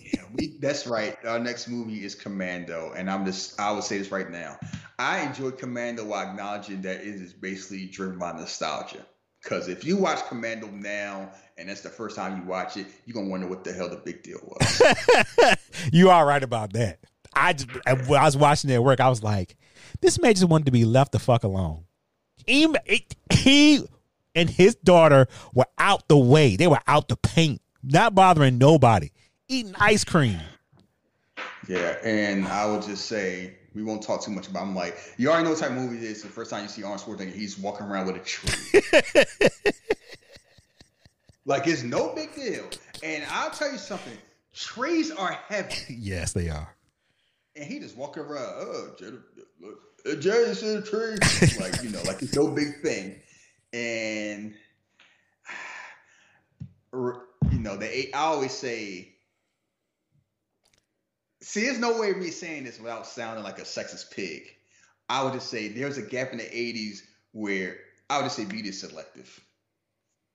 [0.61, 1.17] that's right.
[1.25, 4.59] Our next movie is Commando, and I'm just I will say this right now.
[4.99, 9.05] I enjoyed Commando while acknowledging that it is basically driven by nostalgia.
[9.43, 13.15] Because if you watch Commando now, and that's the first time you watch it, you're
[13.15, 14.83] gonna wonder what the hell the big deal was.
[15.93, 16.99] you are right about that.
[17.35, 17.71] I just
[18.09, 19.57] when I was watching it at work, I was like,
[20.01, 21.85] this man just wanted to be left the fuck alone.
[22.47, 22.67] He,
[23.31, 23.85] he
[24.35, 26.57] and his daughter were out the way.
[26.57, 29.11] They were out the paint, not bothering nobody,
[29.49, 30.41] eating ice cream.
[31.69, 34.63] yeah, and I will just say we won't talk too much about.
[34.63, 36.23] I'm like, you already know what type of movie it is.
[36.23, 38.81] The first time you see Arnold Schwarzenegger, he's walking around with a tree.
[41.45, 42.65] like it's no big deal.
[43.03, 44.17] And I'll tell you something.
[44.55, 45.75] Trees are heavy.
[45.99, 46.75] yes, they are.
[47.55, 48.55] and he just walking around.
[48.59, 49.07] Oh, Jay,
[49.61, 51.17] look, Jay's in a tree.
[51.61, 53.17] like you know, like it's no big thing.
[53.73, 54.55] And
[56.93, 58.11] you know, they.
[58.13, 59.15] I always say.
[61.49, 64.43] See, there's no way of me saying this without sounding like a sexist pig.
[65.09, 66.99] I would just say there's a gap in the '80s
[67.33, 67.79] where
[68.11, 69.41] I would just say beauty is selective.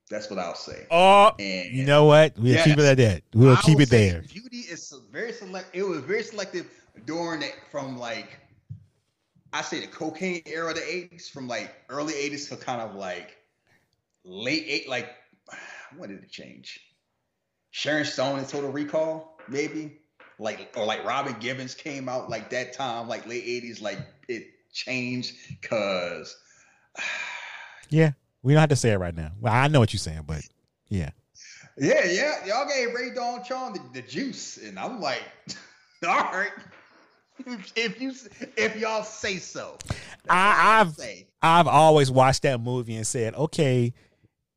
[0.10, 0.88] That's what I'll say.
[0.90, 2.36] Oh, And you know what?
[2.36, 2.64] We'll Yes.
[2.66, 3.22] keep it at that.
[3.36, 4.24] We'll I keep it there.
[4.24, 5.68] Beauty is very select.
[5.76, 6.66] It was very selective
[7.06, 8.40] during it from like
[9.54, 12.96] I say the cocaine era of the eighties, from like early eighties to kind of
[12.96, 13.38] like
[14.24, 14.90] late eight.
[14.90, 15.12] Like
[15.96, 16.80] when did it change?
[17.70, 20.00] Sharon Stone in Total Recall, maybe
[20.44, 23.82] like or like Robin Givens came out like that time, like late eighties.
[23.82, 26.36] Like it changed because
[27.90, 29.32] Yeah, we don't have to say it right now.
[29.40, 30.42] Well, I know what you're saying, but
[30.90, 31.12] yeah,
[31.78, 32.46] Yeah, yeah.
[32.46, 34.58] Y'all gave Rae Dawn Chong the, the juice.
[34.58, 35.22] And I'm like,
[36.08, 36.52] all right.
[37.46, 38.14] If, if you
[38.58, 39.78] if y'all say so.
[40.30, 41.28] I, I've say.
[41.42, 43.94] I've always watched that movie and said, okay,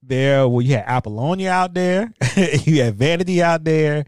[0.02, 0.48] there.
[0.48, 4.04] Well, you had Apollonia out there, you had Vanity out there,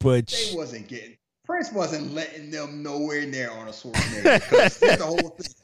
[0.00, 1.16] but they wasn't getting
[1.48, 4.38] Prince wasn't letting them nowhere near Arnold Schwarzenegger.
[4.50, 5.54] Because the whole thing.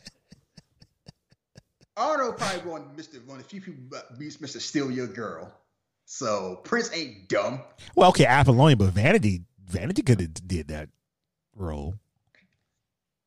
[1.94, 3.24] Arnold probably going Mr.
[3.26, 4.62] one of the few people beats Mr.
[4.62, 5.52] Steal Your Girl.
[6.06, 7.60] So Prince ain't dumb.
[7.94, 10.88] Well, okay, Apollonia, but Vanity, Vanity could have did that
[11.54, 11.94] role.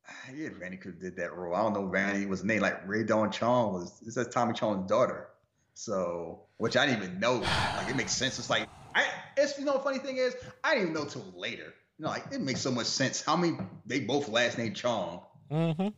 [0.08, 1.54] Ah, yeah, Vanity could have did that role.
[1.54, 1.86] I don't know.
[1.86, 4.00] Vanity was named like Rae Dawn Chong was.
[4.00, 5.28] This is Tommy Chong's daughter.
[5.74, 7.34] So, which I didn't even know.
[7.34, 8.36] Like, it makes sense.
[8.40, 8.68] It's like
[8.98, 9.06] I.
[9.36, 9.78] It's you know.
[9.78, 10.34] Funny thing is,
[10.64, 11.74] I didn't even know till later.
[11.98, 13.22] You know, like it makes so much sense.
[13.22, 13.56] How many?
[13.86, 15.22] They both last name Chong.
[15.50, 15.88] Mm-hmm.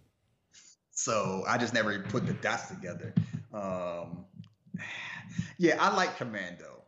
[0.93, 3.15] So I just never put the dots together.
[3.53, 4.27] Um,
[5.59, 6.83] yeah, I like Commando,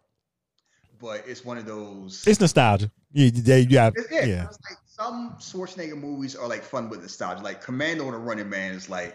[1.00, 2.26] but it's one of those.
[2.26, 2.90] It's nostalgia.
[3.12, 4.44] You, you, you have, yeah, yeah.
[4.44, 7.42] like some Schwarzenegger movies are like fun with nostalgia.
[7.42, 9.14] Like Commando and the Running Man is like,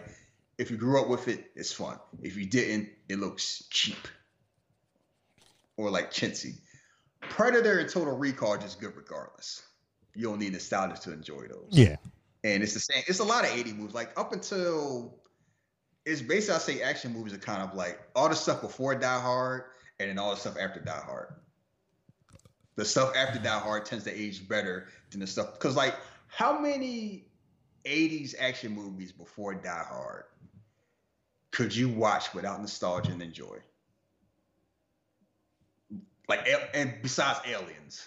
[0.56, 1.98] if you grew up with it, it's fun.
[2.22, 4.08] If you didn't, it looks cheap
[5.76, 6.58] or like chintzy.
[7.20, 9.62] Predator and Total Recall are just good regardless.
[10.14, 11.68] You don't need nostalgia to enjoy those.
[11.70, 11.96] Yeah.
[12.44, 13.02] And it's the same.
[13.06, 13.94] It's a lot of 80 movies.
[13.94, 15.20] Like up until
[16.04, 19.20] it's basically I say action movies are kind of like all the stuff before Die
[19.20, 19.64] Hard
[20.00, 21.34] and then all the stuff after Die Hard.
[22.76, 25.96] The stuff after Die Hard tends to age better than the stuff because like
[26.28, 27.26] how many
[27.84, 30.24] 80s action movies before Die Hard
[31.50, 33.58] could you watch without nostalgia and enjoy?
[36.28, 38.06] Like and besides aliens.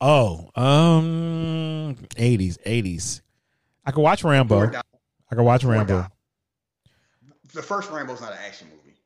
[0.00, 3.20] Oh, um, eighties, eighties.
[3.84, 4.70] I could watch Rambo.
[5.30, 6.06] I could watch Rambo.
[7.52, 8.96] The first Rambo's not an action movie.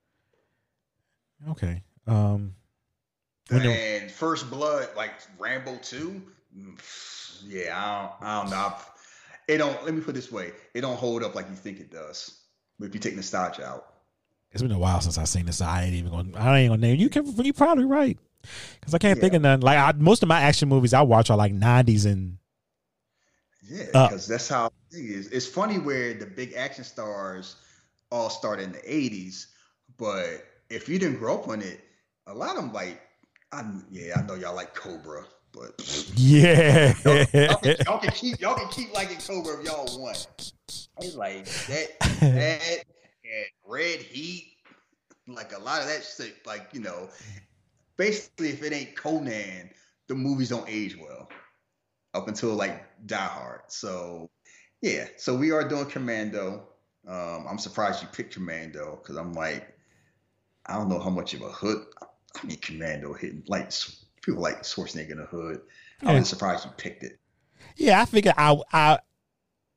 [1.50, 1.82] Okay.
[2.06, 2.54] Um,
[3.48, 6.22] the- and First Blood, like Rambo Two,
[6.56, 6.80] mm,
[7.44, 8.74] yeah, I don't, I don't know.
[9.48, 9.84] It don't.
[9.84, 12.38] Let me put it this way: it don't hold up like you think it does.
[12.80, 13.91] If you take nostalgia out,
[14.52, 15.58] it's been a while since I seen this.
[15.58, 16.32] So I ain't even going.
[16.32, 17.08] to I ain't gonna name you.
[17.08, 18.18] Can you probably right
[18.80, 19.60] because I can't think of none.
[19.60, 22.38] Like I, most of my action movies I watch are like nineties and
[23.62, 25.28] yeah, because that's how it is.
[25.28, 27.56] It's funny where the big action stars
[28.10, 29.46] all started in the '80s,
[29.96, 31.80] but if you didn't grow up on it,
[32.26, 33.00] a lot of them like,
[33.52, 35.72] I yeah, I know y'all like Cobra, but
[36.16, 36.94] yeah.
[37.04, 40.52] y'all, can, y'all can keep y'all can keep liking Cobra if y'all want.
[40.98, 41.88] It's like that
[42.20, 42.84] that
[43.66, 44.56] Red Heat,
[45.26, 46.46] like a lot of that shit.
[46.46, 47.08] Like you know,
[47.96, 49.70] basically, if it ain't Conan,
[50.08, 51.28] the movies don't age well
[52.14, 53.62] up until like Die Hard.
[53.68, 54.30] So
[54.80, 56.68] yeah, so we are doing Commando.
[57.06, 59.76] Um, I'm surprised you picked Commando because I'm like,
[60.66, 61.84] I don't know how much of a hood.
[62.00, 63.72] I mean, Commando hitting like
[64.22, 65.60] people like Schwarzenegger in the hood.
[66.02, 66.10] Yeah.
[66.10, 67.18] I was surprised you picked it.
[67.76, 68.98] Yeah, I figured I I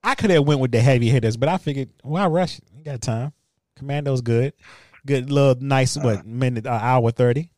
[0.04, 2.60] I could have went with the heavy hitters, but I figured why rush?
[2.76, 3.34] You got time.
[3.76, 4.54] Commando's good,
[5.06, 7.50] good little nice what minute uh, hour thirty.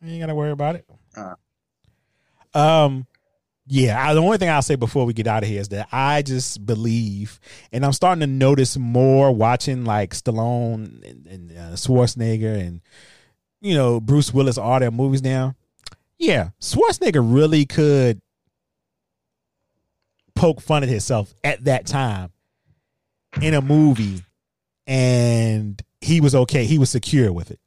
[0.00, 0.86] You ain't gotta worry about it.
[1.16, 1.34] Uh.
[2.54, 3.06] Um,
[3.66, 4.08] yeah.
[4.08, 6.22] I, the only thing I'll say before we get out of here is that I
[6.22, 7.40] just believe,
[7.72, 12.80] and I'm starting to notice more watching like Stallone and, and uh, Schwarzenegger and
[13.60, 15.54] you know Bruce Willis all their movies now.
[16.18, 18.20] Yeah, Schwarzenegger really could
[20.34, 22.32] poke fun at himself at that time
[23.40, 24.22] in a movie
[24.86, 26.64] and he was okay.
[26.64, 27.60] He was secure with it.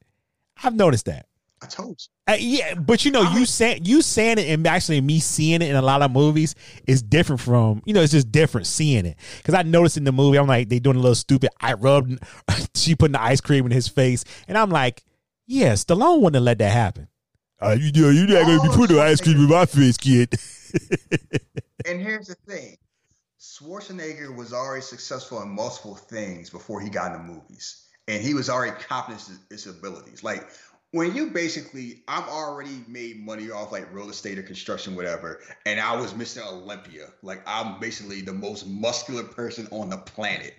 [0.62, 1.26] I've noticed that.
[1.62, 2.32] I told you.
[2.32, 5.70] Uh, yeah but you know you saying you saying it and actually me seeing it
[5.70, 6.54] in a lot of movies
[6.86, 9.16] is different from you know it's just different seeing it.
[9.38, 12.18] Because i noticed in the movie i'm like they doing a little stupid i rubbed
[12.74, 14.24] she putting the ice cream in his face.
[14.48, 15.02] And i'm like
[15.46, 17.08] yeah stallone wouldn't have let that happen.
[17.58, 20.34] Uh, you, you're not gonna be Oh, putting ice cream in my face kid.
[21.86, 22.76] And here's the thing
[23.40, 27.86] Schwarzenegger was already successful in multiple things before he got into movies.
[28.08, 30.22] And he was already confident in his abilities.
[30.22, 30.48] Like,
[30.92, 35.80] when you basically, I'm already made money off like real estate or construction, whatever, and
[35.80, 36.46] I was Mr.
[36.46, 37.08] Olympia.
[37.22, 40.54] Like, I'm basically the most muscular person on the planet.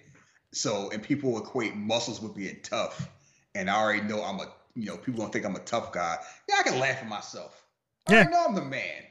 [0.51, 3.09] So, and people equate muscles with being tough.
[3.55, 6.17] And I already know I'm a, you know, people gonna think I'm a tough guy.
[6.47, 7.63] Yeah, I can laugh at myself.
[8.07, 9.03] I know I'm the man.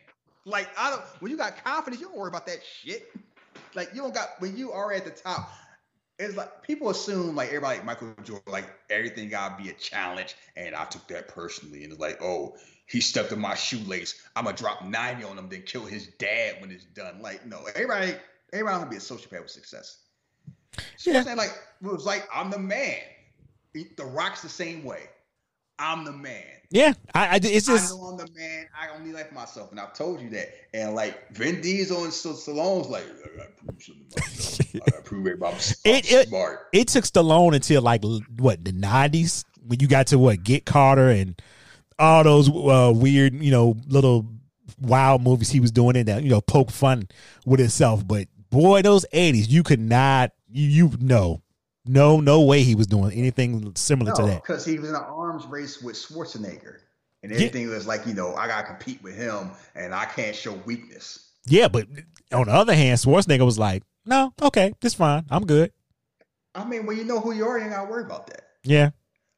[0.45, 1.03] Like I don't.
[1.21, 3.11] When you got confidence, you don't worry about that shit.
[3.75, 5.53] Like you don't got when you are at the top.
[6.19, 10.35] It's like people assume like everybody, like Michael Jordan, like everything gotta be a challenge,
[10.57, 11.85] and I took that personally.
[11.85, 12.57] And it's like, oh,
[12.87, 14.15] he stepped in my shoelace.
[14.35, 17.21] I'm gonna drop ninety on him, then kill his dad when it's done.
[17.21, 18.15] Like no, everybody,
[18.53, 19.99] everybody gonna be a sociopath with success.
[21.05, 21.23] Yeah.
[21.27, 21.35] Yeah.
[21.35, 21.51] Like
[21.83, 23.01] it was like I'm the man.
[23.75, 25.03] The Rock's the same way.
[25.79, 26.43] I'm the man.
[26.71, 28.67] yeah I, I it's just I know I'm the man.
[28.81, 30.49] I only like myself, and I've told you that.
[30.75, 34.75] And like Vin Diesel and St- Stallone's like, I gotta prove something to myself.
[34.75, 36.69] I gotta prove everybody I'm, It- it- smart.
[36.73, 38.03] it took Stallone until like
[38.39, 41.41] what the nineties when you got to what Get Carter and
[41.99, 44.27] all those uh, weird you know little
[44.81, 47.09] wild movies he was doing in that you know poke fun
[47.45, 48.07] with himself.
[48.07, 51.43] But boy, those eighties you could not you you know
[51.87, 54.43] no, no way he was doing anything similar to that.
[54.43, 56.79] because he was in an arms race with Schwarzenegger,
[57.23, 57.39] and Yeah.
[57.39, 61.31] everything was like, you know, I gotta compete with him, and I can't show weakness.
[61.47, 61.87] Yeah, but
[62.33, 65.25] on the other hand, Schwarzenegger was like, "No, okay, this fine.
[65.31, 65.73] I'm good."
[66.55, 68.43] I mean, when you know who you are, you ain't gotta worry about that.
[68.65, 68.91] Yeah,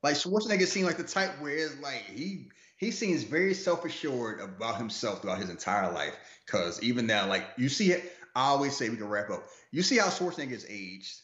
[0.02, 2.48] Like Schwarzenegger seemed like the type where it's like he
[2.78, 6.14] he seems very self assured about himself throughout his entire life.
[6.46, 9.44] Because even now, like you see it, I always say we can wrap up.
[9.72, 11.14] You see how Schwarzenegger's aged,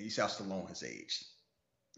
[0.00, 1.26] and you see how Stallone has aged.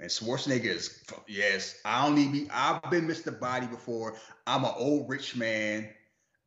[0.01, 2.49] And Schwarzenegger is yes, I don't need me.
[2.53, 3.39] I've been Mr.
[3.39, 4.17] Body before.
[4.45, 5.89] I'm an old rich man.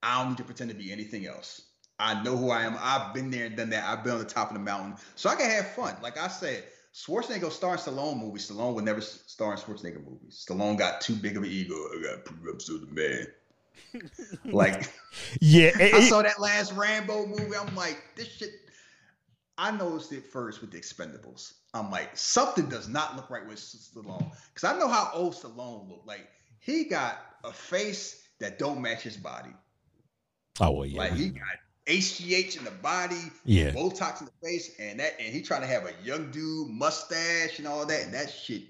[0.03, 1.61] I don't need to pretend to be anything else.
[1.98, 2.76] I know who I am.
[2.77, 3.86] I've been there and done that.
[3.86, 5.95] I've been on the top of the mountain, so I can have fun.
[6.03, 8.52] Like I said, Schwarzenegger star in Stallone movies.
[8.52, 10.45] Stallone would never star in Schwarzenegger movies.
[10.45, 11.76] Stallone got too big of an ego.
[11.76, 13.27] I got to prove I'm still the man.
[14.45, 14.91] like
[15.40, 15.72] yeah.
[15.80, 17.56] it- I saw that last Rambo movie.
[17.56, 18.52] I'm like, this shit.
[19.57, 21.53] I noticed it first with the Expendables.
[21.73, 25.90] I'm like, something does not look right with Stallone because I know how old Stallone
[25.90, 26.07] looked.
[26.07, 26.27] Like
[26.60, 29.52] he got a face that don't match his body.
[30.60, 31.44] oh well, yeah, Like he got
[31.88, 33.72] HGH in the body, Yeah.
[33.72, 37.60] Botox in the face, and that, and he trying to have a young dude mustache
[37.60, 38.64] and all that, and that shit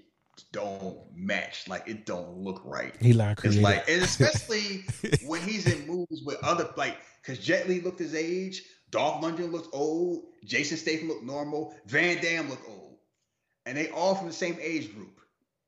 [0.52, 1.68] don't match.
[1.68, 2.94] Like it don't look right.
[3.00, 4.84] he like It's like, and especially
[5.26, 8.62] when he's in movies with other like, because Jet Li looked his age,
[8.96, 12.96] Dolph Lundgren looked old, Jason Statham looked normal, Van Damme looked old,
[13.66, 15.20] and they all from the same age group,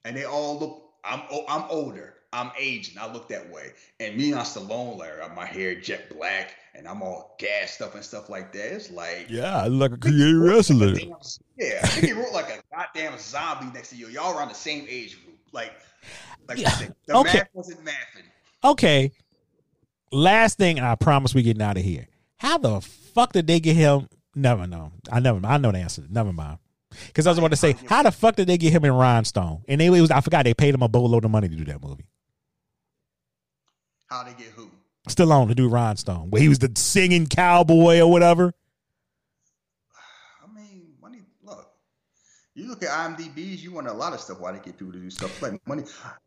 [0.05, 0.85] and they all look.
[1.05, 2.15] I'm I'm older.
[2.33, 2.99] I'm aging.
[2.99, 3.71] I look that way.
[4.01, 7.81] And me on Stallone, like I got my hair jet black, and I'm all gassed
[7.81, 8.75] up and stuff like that.
[8.75, 10.93] It's like yeah, I look like a creative wrestler.
[10.95, 11.13] Damn-
[11.57, 14.09] Yeah, he wrote like a goddamn zombie next to you.
[14.09, 15.39] Y'all around the same age group.
[15.53, 15.73] Like,
[16.49, 16.75] like Yeah,
[17.07, 17.39] the, okay.
[17.39, 18.25] math wasn't mathing.
[18.65, 19.13] Okay.
[20.11, 22.08] Last thing, and I promise we're getting out of here.
[22.39, 24.09] How the fuck did they get him?
[24.35, 24.93] Never know.
[25.11, 25.41] I never.
[25.45, 26.05] I know the answer.
[26.09, 26.59] Never mind.
[27.07, 29.63] Because I was about to say, how the fuck did they get him in Rhinestone?
[29.69, 31.83] And they was I forgot they paid him a boatload of money to do that
[31.83, 32.07] movie.
[34.07, 34.71] How they get who?
[35.09, 38.53] Stallone to do Rhinestone, where he was the singing cowboy or whatever.
[40.43, 41.23] I mean, money.
[41.43, 41.71] Look,
[42.59, 43.63] you look at IMDb's.
[43.63, 44.41] You want a lot of stuff.
[44.41, 45.85] Why they get people to do stuff like money?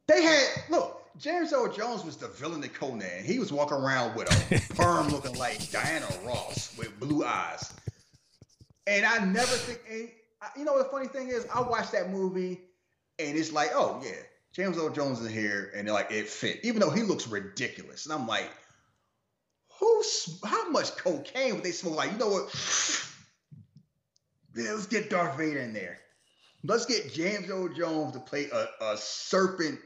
[0.08, 0.98] They had look.
[1.18, 3.26] James Earl Jones was the villain of Conan.
[3.26, 7.74] He was walking around with a perm looking like Diana Ross with blue eyes.
[8.88, 9.82] And I never think.
[9.90, 10.10] And
[10.42, 12.62] I- you know what the funny thing is, I watched that movie,
[13.20, 14.16] and it's like, oh yeah,
[14.54, 18.06] James Earl Jones is here, and they're like it fit, even though he looks ridiculous.
[18.06, 18.50] And I'm like,
[19.80, 21.96] who's how much cocaine would they smoke?
[21.98, 22.46] Like, you know what?
[24.56, 25.98] Let's get Darth Vader in there.
[26.64, 29.80] Let's get James Earl Jones to play a, a serpent,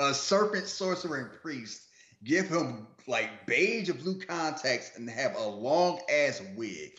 [0.00, 1.82] a serpent sorcerer and priest.
[2.24, 6.98] Give him like beige or blue contacts and have a long ass wig.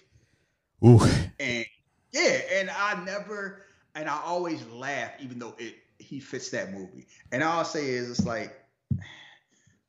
[0.85, 0.99] Ooh,
[1.39, 1.65] And
[2.11, 3.63] yeah, and I never
[3.95, 7.07] and I always laugh, even though it he fits that movie.
[7.31, 8.55] And all I'll say is it's like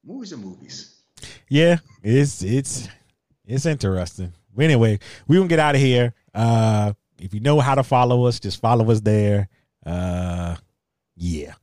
[0.04, 0.96] movies are movies.
[1.48, 2.88] yeah, it's it's
[3.46, 4.32] it's interesting.
[4.56, 6.14] But anyway, we gonna get out of here.
[6.34, 9.48] Uh, if you know how to follow us, just follow us there.
[9.84, 10.56] Uh,
[11.16, 11.54] yeah,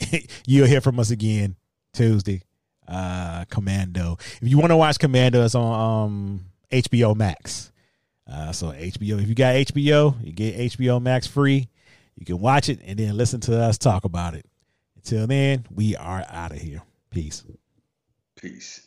[0.46, 1.56] you'll hear from us again
[1.92, 2.42] Tuesday.
[2.86, 4.18] Uh, Commando.
[4.42, 7.72] If you want to watch Commando, it's on um HBO Max.
[8.30, 11.68] Uh, so HBO, if you got HBO, you get HBO Max free.
[12.16, 14.46] You can watch it and then listen to us talk about it.
[14.96, 16.82] Until then, we are out of here.
[17.10, 17.44] Peace.
[18.36, 18.86] Peace.